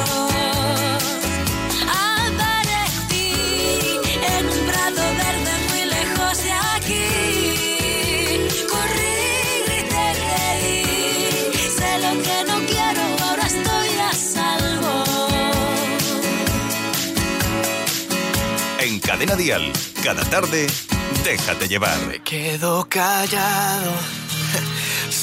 Aparecí 2.30 3.30
en 4.36 4.44
un 4.46 4.60
prado 4.68 5.04
verde 5.24 5.54
muy 5.68 5.84
lejos 5.96 6.36
de 6.44 6.52
aquí. 6.76 7.08
Corrí 8.70 9.18
grité 9.66 10.06
reí. 10.22 10.86
Sé 11.78 11.92
lo 12.04 12.12
que 12.22 12.38
no 12.46 12.58
quiero, 12.68 13.04
ahora 13.26 13.46
estoy 13.48 13.90
a 14.08 14.14
salvo. 14.14 14.96
En 18.82 19.00
Cadena 19.00 19.36
Dial 19.36 19.74
cada 20.04 20.24
tarde 20.26 20.68
déjate 21.24 21.68
llevar. 21.68 22.22
Quedo 22.24 22.88
callado. 22.88 24.27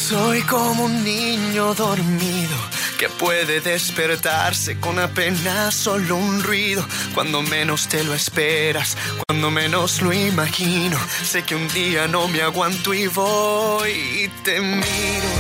Soy 0.09 0.43
como 0.43 0.85
un 0.85 1.03
niño 1.03 1.73
dormido 1.73 2.59
que 2.99 3.09
puede 3.09 3.63
despertarse 3.63 4.79
con 4.79 4.99
apenas 4.99 5.75
solo 5.75 6.17
un 6.17 6.43
ruido. 6.43 6.87
Cuando 7.15 7.41
menos 7.41 7.89
te 7.89 8.05
lo 8.05 8.13
esperas, 8.13 8.99
cuando 9.27 9.51
menos 9.51 10.03
lo 10.03 10.13
imagino. 10.13 10.99
Sé 11.23 11.43
que 11.45 11.55
un 11.55 11.67
día 11.69 12.07
no 12.07 12.29
me 12.29 12.43
aguanto 12.43 12.93
y 12.93 13.07
voy 13.07 13.93
y 13.93 14.29
te 14.45 14.61
miro 14.61 15.33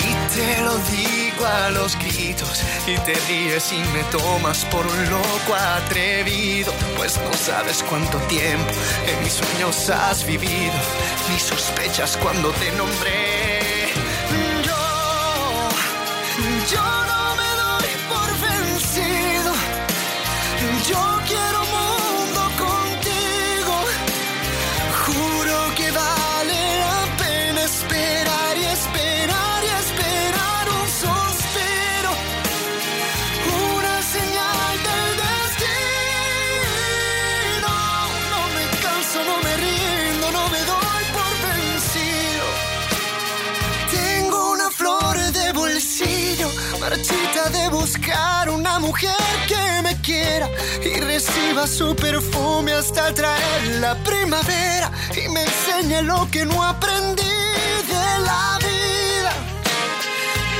y 0.00 0.34
te 0.34 0.62
lo 0.62 0.78
digo 0.78 1.21
a 1.44 1.70
los 1.70 1.96
gritos 1.98 2.62
y 2.86 2.96
te 2.98 3.14
ríes 3.28 3.72
y 3.72 3.78
me 3.92 4.02
tomas 4.04 4.64
por 4.66 4.86
un 4.86 5.10
loco 5.10 5.54
atrevido. 5.54 6.72
Pues 6.96 7.18
no 7.18 7.32
sabes 7.32 7.84
cuánto 7.88 8.18
tiempo 8.28 8.72
en 9.06 9.22
mis 9.22 9.32
sueños 9.32 9.90
has 9.90 10.24
vivido, 10.24 10.74
ni 11.30 11.38
sospechas 11.38 12.16
cuando 12.16 12.50
te 12.52 12.70
nombré. 12.72 13.88
Yo, 14.64 15.68
yo 16.70 16.82
no. 17.06 17.21
marchita 46.82 47.48
de 47.50 47.68
buscar 47.68 48.50
una 48.50 48.80
mujer 48.80 49.24
que 49.46 49.82
me 49.84 49.94
quiera 50.00 50.48
y 50.84 50.98
reciba 50.98 51.64
su 51.68 51.94
perfume 51.94 52.72
hasta 52.72 53.14
traer 53.14 53.62
la 53.80 53.94
primavera 54.02 54.90
y 55.14 55.28
me 55.28 55.42
enseñe 55.42 56.02
lo 56.02 56.28
que 56.32 56.44
no 56.44 56.60
aprendí 56.60 57.36
de 57.92 58.08
la 58.28 58.58
vida. 58.68 59.32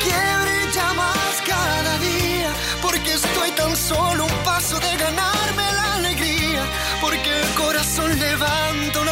Que 0.05 0.19
brilla 0.43 0.89
más 1.03 1.35
cada 1.55 1.93
día 1.99 2.51
porque 2.81 3.15
estoy 3.15 3.51
tan 3.61 3.75
solo 3.77 4.25
un 4.25 4.37
paso 4.45 4.79
de 4.79 4.93
ganarme 5.05 5.65
la 5.79 5.95
alegría 5.97 6.63
porque 7.01 7.31
el 7.41 7.49
corazón 7.63 8.11
levanta 8.17 9.01
una 9.01 9.12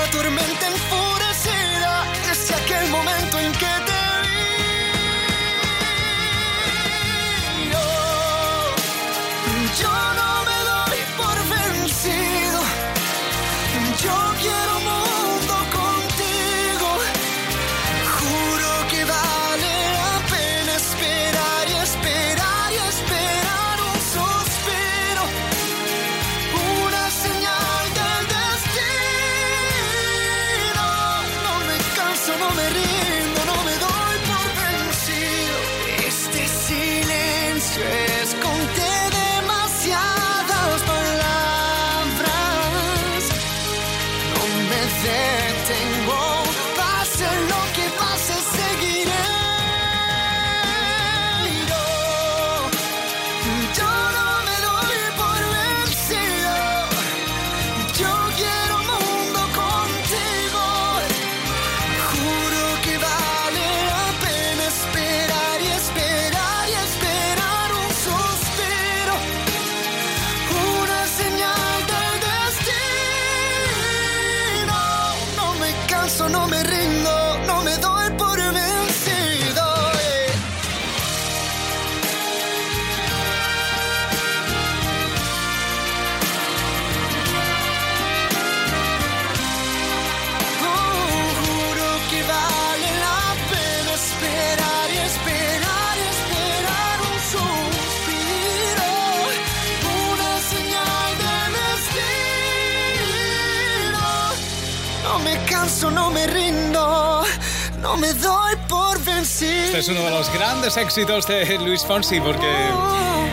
Este 109.70 109.78
es 109.78 109.88
uno 109.88 110.04
de 110.04 110.10
los 110.10 110.32
grandes 110.32 110.76
éxitos 110.76 111.28
de 111.28 111.56
Luis 111.60 111.86
Fonsi 111.86 112.20
porque 112.20 112.52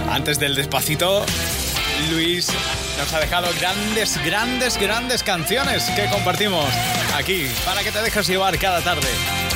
antes 0.07 0.39
del 0.39 0.53
despacito, 0.53 1.25
Luis 2.11 2.49
nos 2.99 3.11
ha 3.11 3.19
dejado 3.19 3.47
grandes, 3.59 4.23
grandes, 4.23 4.77
grandes 4.77 5.23
canciones 5.23 5.83
que 5.95 6.05
compartimos 6.11 6.63
aquí 7.15 7.47
para 7.65 7.81
que 7.81 7.91
te 7.91 8.03
dejes 8.03 8.27
llevar 8.27 8.55
cada 8.59 8.81
tarde. 8.81 9.07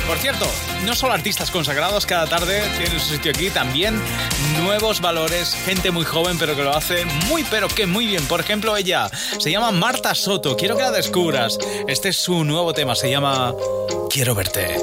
Por 0.08 0.18
cierto, 0.18 0.44
no 0.84 0.96
solo 0.96 1.12
artistas 1.12 1.52
consagrados 1.52 2.04
cada 2.04 2.26
tarde 2.26 2.60
tienen 2.76 2.98
su 2.98 3.14
sitio 3.14 3.30
aquí, 3.30 3.48
también 3.50 4.02
nuevos 4.60 5.00
valores, 5.00 5.54
gente 5.64 5.92
muy 5.92 6.04
joven 6.04 6.36
pero 6.36 6.56
que 6.56 6.64
lo 6.64 6.76
hace 6.76 7.04
muy 7.28 7.44
pero 7.44 7.68
que 7.68 7.86
muy 7.86 8.06
bien. 8.06 8.26
Por 8.26 8.40
ejemplo, 8.40 8.76
ella 8.76 9.08
se 9.38 9.52
llama 9.52 9.70
Marta 9.70 10.16
Soto, 10.16 10.56
quiero 10.56 10.76
que 10.76 10.82
la 10.82 10.90
descubras. 10.90 11.58
Este 11.86 12.08
es 12.08 12.16
su 12.16 12.42
nuevo 12.42 12.74
tema, 12.74 12.96
se 12.96 13.08
llama 13.08 13.54
Quiero 14.10 14.34
verte. 14.34 14.78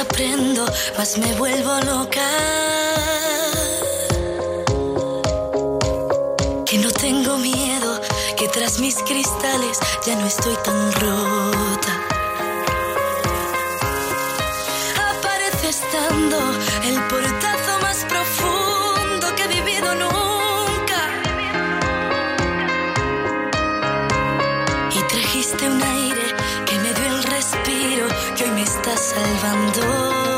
Aprendo, 0.00 0.64
más 0.96 1.18
me 1.18 1.32
vuelvo 1.34 1.72
loca. 1.80 2.26
Que 6.66 6.78
no 6.78 6.90
tengo 6.90 7.38
miedo, 7.38 8.00
que 8.36 8.48
tras 8.48 8.78
mis 8.78 8.96
cristales 8.96 9.78
ya 10.06 10.14
no 10.16 10.26
estoy 10.26 10.54
tan 10.64 10.92
rota. 10.92 11.92
Aparece 15.10 15.68
estando 15.68 16.38
el 16.84 17.02
portazo 17.08 17.37
me 28.58 28.64
está 28.64 28.96
salvando. 28.96 30.37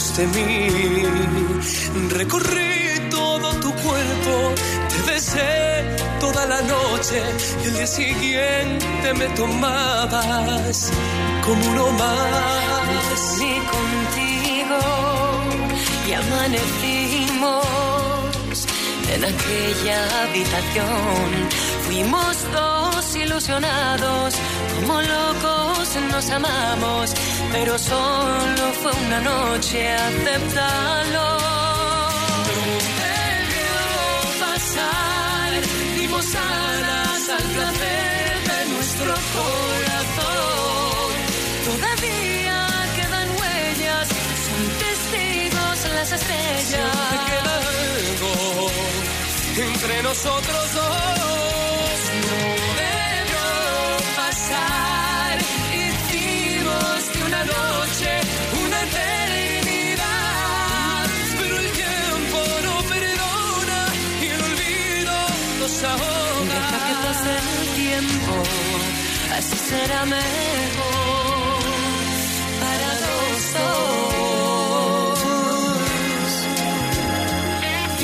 De 0.00 0.26
mí. 0.28 0.68
Recorrí 2.08 3.10
todo 3.10 3.52
tu 3.60 3.70
cuerpo, 3.84 4.54
te 4.88 5.10
besé 5.10 5.84
toda 6.18 6.46
la 6.46 6.62
noche 6.62 7.22
y 7.62 7.66
el 7.68 7.74
día 7.74 7.86
siguiente 7.86 9.14
me 9.14 9.26
tomabas 9.40 10.90
como 11.44 11.70
uno 11.70 11.90
más. 11.92 13.40
Y 13.50 13.54
contigo 13.74 14.80
y 16.08 16.12
amanecimos 16.22 17.66
en 19.14 19.24
aquella 19.32 19.98
habitación. 20.22 21.28
Fuimos 21.86 22.36
dos 22.52 23.16
ilusionados, 23.16 24.34
como 24.76 25.02
locos 25.02 25.59
nos 25.98 26.30
amamos, 26.30 27.12
pero 27.50 27.76
solo 27.78 28.72
fue 28.80 28.92
una 29.06 29.20
noche, 29.20 29.92
aceptalo. 29.92 31.38
Debió 33.02 33.76
pasar, 34.38 35.50
dimos 35.96 36.26
alas 36.34 37.28
al 37.36 37.46
placer 37.56 38.34
de 38.50 38.74
nuestro 38.74 39.14
corazón. 39.36 41.12
Todavía 41.68 42.58
quedan 42.96 43.28
huellas, 43.40 44.08
son 44.46 44.62
testigos 44.84 45.76
las 45.94 46.12
estrellas. 46.12 46.68
Siempre 46.68 47.18
queda 47.30 47.60
entre 49.66 50.02
nosotros 50.02 50.74
dos. 50.74 51.59
Así 69.40 69.56
será 69.56 70.00
mejor 70.04 71.62
para 72.62 72.90
los 73.04 73.38
dos. 73.56 75.20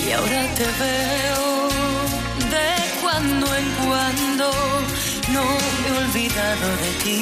Y 0.03 0.05
ahora 0.17 0.43
te 0.59 0.67
veo 0.83 1.47
de 2.55 2.69
cuando 3.03 3.47
en 3.61 3.69
cuando, 3.85 4.47
no 5.35 5.45
me 5.81 5.87
he 5.89 5.93
olvidado 6.05 6.67
de 6.85 6.91
ti. 7.05 7.21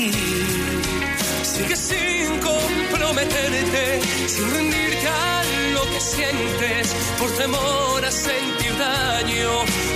Sigue 1.53 1.77
sin 1.77 2.27
comprometerte, 2.51 3.85
sin 4.29 4.47
rendirte 4.55 5.09
a 5.09 5.43
lo 5.75 5.83
que 5.93 6.01
sientes, 6.01 6.85
por 7.19 7.31
temor 7.43 8.05
a 8.05 8.13
sentir 8.13 8.73
daño, 8.79 9.51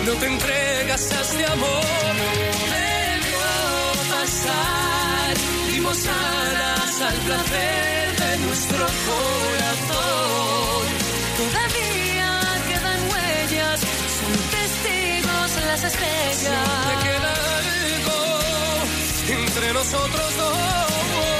no 0.06 0.12
te 0.20 0.26
entregas 0.26 1.02
a 1.12 1.20
este 1.20 1.44
amor. 1.46 2.87
Pasar, 4.28 5.34
dimos 5.72 6.06
alas 6.06 7.00
al 7.00 7.16
placer 7.20 8.16
de 8.20 8.38
nuestro 8.44 8.84
corazón. 9.08 10.86
Todavía 11.38 12.30
quedan 12.68 13.00
huellas, 13.10 13.80
son 14.18 14.32
testigos 14.50 15.48
las 15.66 15.82
estrellas. 15.82 16.36
Siempre 16.36 16.94
queda 17.04 17.32
algo 17.56 18.18
entre 19.28 19.72
nosotros 19.72 20.36
dos. 20.36 21.37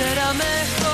Será 0.00 0.32
mejor. 0.32 0.89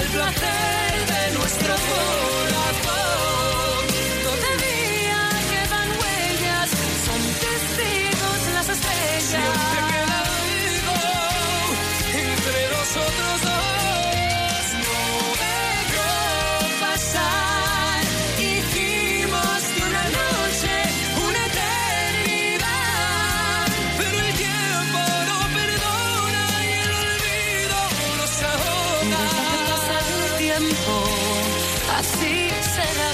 Al 0.00 0.06
placer 0.06 1.06
de 1.06 1.38
nuestro 1.38 1.74
corazón. 1.74 2.19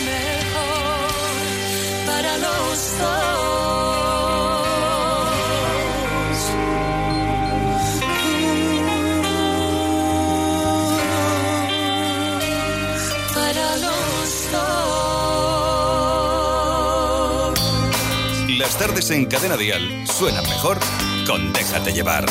Mejor 0.01 1.07
para 2.07 2.39
los 2.39 2.99
dos. 2.99 3.37
Para 13.35 13.77
los 13.77 14.29
dos. 14.53 14.77
Las 18.59 18.79
tardes 18.79 19.11
en 19.11 19.27
Cadena 19.27 19.57
Dial 19.57 20.07
suenan 20.07 20.45
mejor 20.45 20.79
con 21.27 21.53
Déjate 21.53 21.93
llevar. 21.93 22.27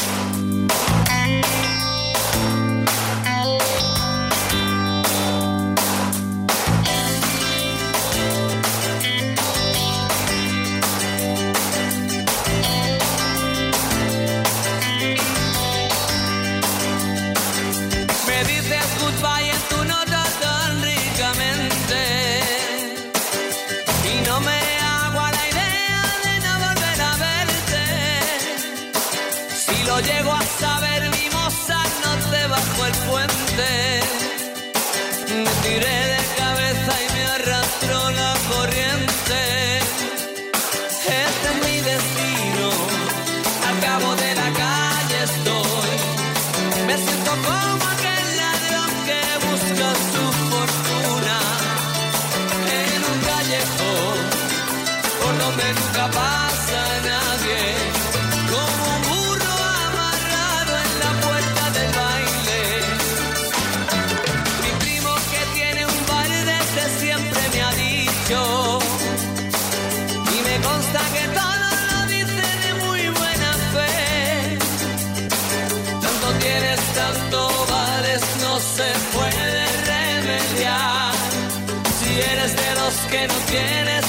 Que 83.10 83.28
no 83.28 83.34
tienes, 83.48 84.06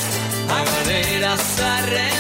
a 0.49 1.61
a 1.61 1.83
remar. 1.83 2.16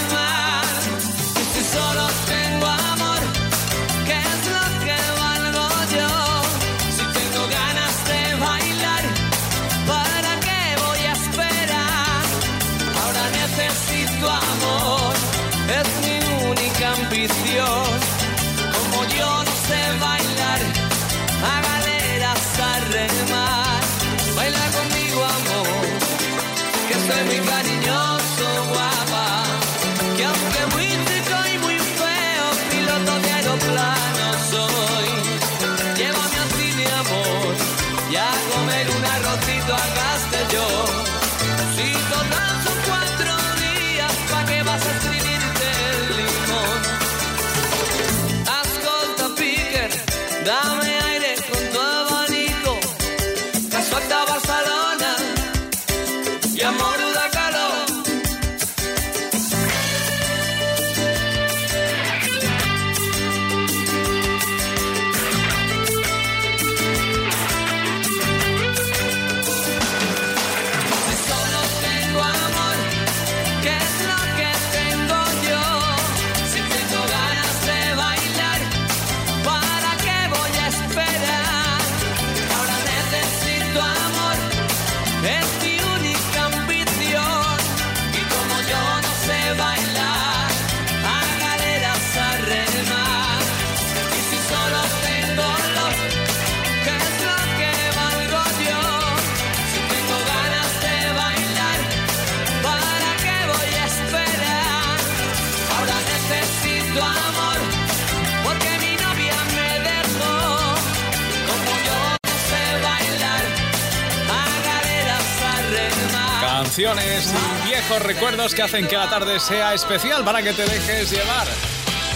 Recuerdos 118.07 118.55
que 118.55 118.63
hacen 118.63 118.87
que 118.87 118.97
la 118.97 119.09
tarde 119.11 119.39
sea 119.41 119.75
especial 119.75 120.25
para 120.25 120.43
que 120.43 120.53
te 120.53 120.65
dejes 120.65 121.11
llevar. 121.11 121.47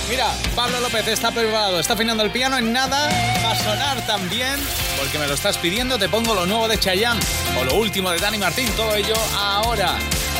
Mira, 0.08 0.26
Pablo 0.56 0.80
López 0.80 1.06
está 1.06 1.30
preparado, 1.30 1.78
está 1.78 1.92
afinando 1.94 2.22
el 2.24 2.30
piano 2.30 2.58
en 2.58 2.72
nada, 2.72 3.08
va 3.44 3.52
a 3.52 3.56
sonar 3.56 4.04
también, 4.06 4.56
porque 4.98 5.18
me 5.18 5.26
lo 5.28 5.34
estás 5.34 5.56
pidiendo, 5.58 5.98
te 5.98 6.08
pongo 6.08 6.34
lo 6.34 6.46
nuevo 6.46 6.66
de 6.66 6.78
Chayanne 6.78 7.20
o 7.60 7.64
lo 7.64 7.74
último 7.74 8.10
de 8.10 8.18
Dani 8.18 8.38
Martín, 8.38 8.68
todo 8.76 8.94
ello 8.96 9.14
ahora. 9.36 9.96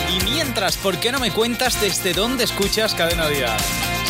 Y 0.08 0.24
mientras, 0.24 0.76
¿por 0.76 0.98
qué 0.98 1.12
no 1.12 1.20
me 1.20 1.30
cuentas 1.30 1.80
desde 1.80 2.12
dónde 2.12 2.44
escuchas 2.44 2.94
Cadena 2.94 3.28
Dial? 3.28 3.56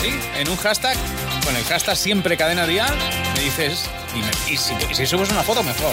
Sí, 0.01 0.19
en 0.39 0.49
un 0.49 0.57
hashtag, 0.57 0.97
con 1.45 1.55
el 1.55 1.65
hashtag 1.65 1.97
siempre 1.97 2.39
Cadena 2.39 2.67
Dial, 2.67 2.95
me 3.35 3.41
dices, 3.41 3.85
y, 4.15 4.21
me- 4.21 4.53
y 4.55 4.57
si, 4.57 4.73
y 4.91 4.95
si 4.95 5.07
subes 5.07 5.29
una 5.31 5.43
foto, 5.43 5.63
mejor. 5.63 5.93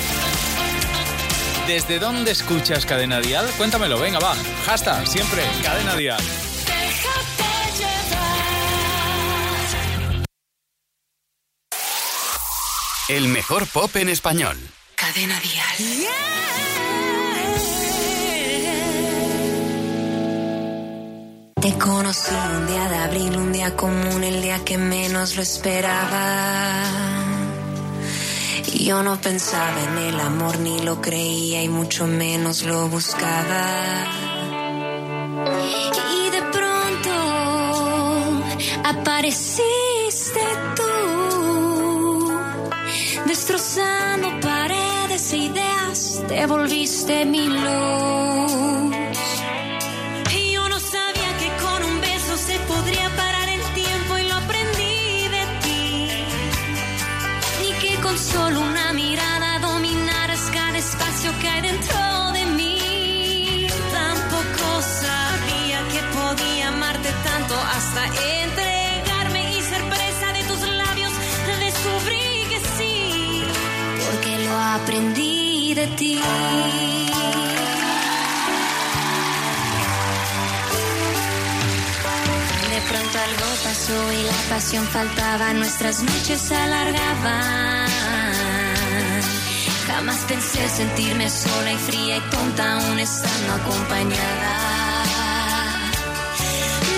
¿Desde 1.68 2.00
dónde 2.00 2.32
escuchas 2.32 2.86
Cadena 2.86 3.20
Dial? 3.20 3.46
Cuéntamelo, 3.58 4.00
venga, 4.00 4.20
va. 4.20 4.34
Hashtag 4.66 5.06
siempre 5.06 5.44
Cadena 5.62 5.96
Dial. 5.96 6.22
El 13.10 13.28
mejor 13.28 13.68
pop 13.68 13.94
en 13.98 14.08
español. 14.08 14.58
Cadena 14.96 15.38
Dial. 15.42 16.08
Te 21.62 21.74
conocí 21.78 22.34
un 22.34 22.68
día 22.68 22.88
de 22.88 22.96
abril, 22.96 23.36
un 23.36 23.52
día 23.52 23.76
común, 23.76 24.24
el 24.24 24.42
día 24.42 24.64
que 24.64 24.78
menos 24.78 25.36
lo 25.36 25.42
esperaba. 25.42 27.27
Yo 28.74 29.02
no 29.02 29.20
pensaba 29.20 29.84
en 29.84 29.98
el 29.98 30.20
amor, 30.20 30.60
ni 30.60 30.80
lo 30.82 31.02
creía 31.02 31.64
y 31.64 31.70
mucho 31.70 32.06
menos 32.06 32.64
lo 32.64 32.90
buscaba. 32.90 34.06
Y 36.20 36.30
de 36.30 36.42
pronto 36.52 37.12
apareciste 38.84 40.42
tú, 40.76 42.30
destrozando 43.26 44.40
paredes 44.42 45.34
e 45.34 45.38
ideas, 45.38 46.22
te 46.28 46.46
volviste 46.46 47.26
mi 47.26 47.48
luz. 47.48 48.97
De 75.78 75.94
pronto 82.90 83.20
algo 83.20 83.46
pasó 83.64 84.12
y 84.12 84.24
la 84.24 84.34
pasión 84.50 84.88
faltaba, 84.88 85.54
nuestras 85.54 86.02
noches 86.02 86.42
se 86.42 86.56
alargaban. 86.56 87.92
Jamás 89.86 90.18
pensé 90.28 90.68
sentirme 90.68 91.30
sola 91.30 91.72
y 91.74 91.78
fría 91.78 92.18
y 92.18 92.22
tonta 92.32 92.74
aún 92.74 92.98
estando 92.98 93.54
acompañada. 93.54 94.54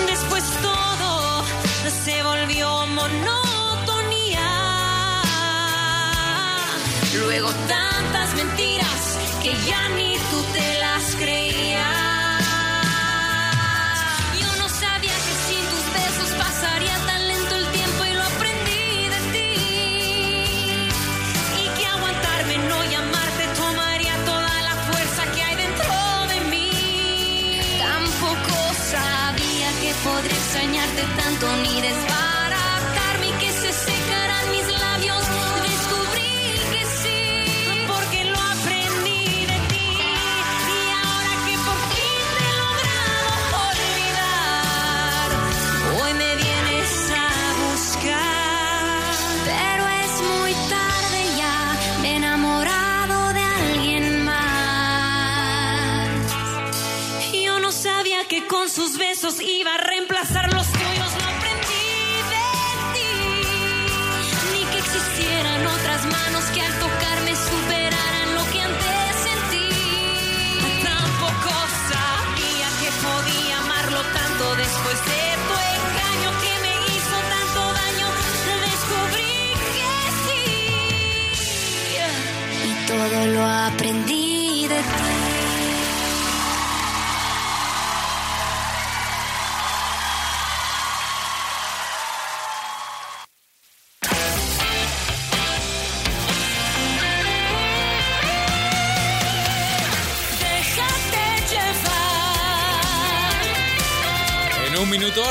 Después 0.06 0.44
todo 0.62 1.44
se 2.04 2.22
volvió 2.22 2.86
monotonía. 2.86 4.48
Luego 7.18 7.50
tantas 7.68 8.34
mentiras 8.36 8.69
que 9.42 9.54
ya 9.66 9.88
ni 9.96 10.16
tú 10.30 10.42
te 10.52 10.78
las 10.80 10.89
reemplazar 59.80 60.52
los 60.52 60.70
tuyos, 60.72 61.09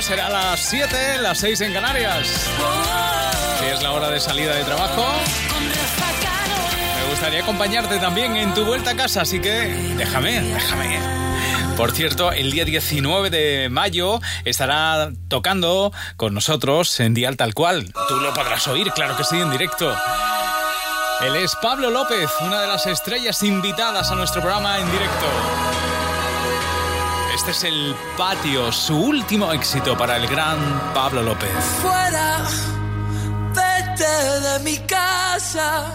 será 0.10 0.28
las 0.28 0.60
7, 0.62 1.20
las 1.22 1.38
6 1.38 1.62
en 1.62 1.72
Canarias. 1.74 2.50
Es 3.72 3.84
la 3.84 3.92
hora 3.92 4.10
de 4.10 4.20
salida 4.20 4.56
de 4.56 4.64
trabajo. 4.64 5.06
Me 6.96 7.10
gustaría 7.12 7.44
acompañarte 7.44 8.00
también 8.00 8.36
en 8.36 8.52
tu 8.56 8.66
vuelta 8.66 8.90
a 8.90 8.96
casa, 8.96 9.22
así 9.22 9.40
que 9.40 9.52
déjame, 9.98 10.42
déjame. 10.42 11.00
Por 11.78 11.92
cierto, 11.92 12.32
el 12.32 12.50
día 12.50 12.66
19 12.66 13.30
de 13.30 13.70
mayo 13.70 14.20
estará 14.46 15.12
tocando 15.28 15.94
con 16.18 16.34
nosotros 16.34 17.00
en 17.00 17.14
Dial 17.14 17.38
Tal 17.38 17.54
Cual. 17.54 17.94
Tú 18.08 18.20
lo 18.20 18.34
podrás 18.34 18.68
oír, 18.68 18.90
claro 18.94 19.16
que 19.16 19.24
sí, 19.24 19.40
en 19.40 19.52
directo. 19.52 19.96
Él 21.22 21.36
es 21.36 21.56
Pablo 21.62 21.92
López, 21.92 22.32
una 22.42 22.62
de 22.62 22.68
las 22.68 22.88
estrellas 22.88 23.44
invitadas 23.44 24.10
a 24.10 24.16
nuestro 24.16 24.42
programa 24.42 24.80
en 24.80 24.92
directo. 24.92 25.69
Es 27.50 27.64
el 27.64 27.96
patio, 28.16 28.72
su 28.72 28.96
último 28.96 29.52
éxito 29.52 29.98
para 29.98 30.18
el 30.18 30.28
gran 30.28 30.94
Pablo 30.94 31.24
López. 31.24 31.50
fuera, 31.82 32.46
vete 33.56 34.40
de 34.48 34.60
mi 34.60 34.78
casa. 34.86 35.86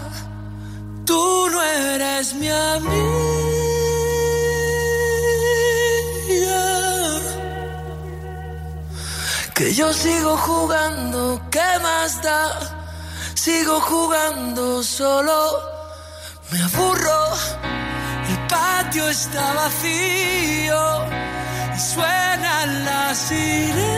Tú 1.05 1.47
no 1.49 1.63
eres 1.63 2.33
mi 2.33 2.49
amiga. 2.49 2.91
Que 9.53 9.73
yo 9.73 9.93
sigo 9.93 10.35
jugando, 10.35 11.41
¿qué 11.49 11.79
más 11.81 12.21
da? 12.21 12.51
Sigo 13.33 13.79
jugando 13.79 14.83
solo, 14.83 15.61
me 16.51 16.61
aburro. 16.61 17.74
Patio 18.55 19.09
está 19.09 19.53
vacío 19.53 20.81
y 21.75 21.79
suenan 21.79 22.85
las 22.85 23.17
sirenas. 23.17 23.95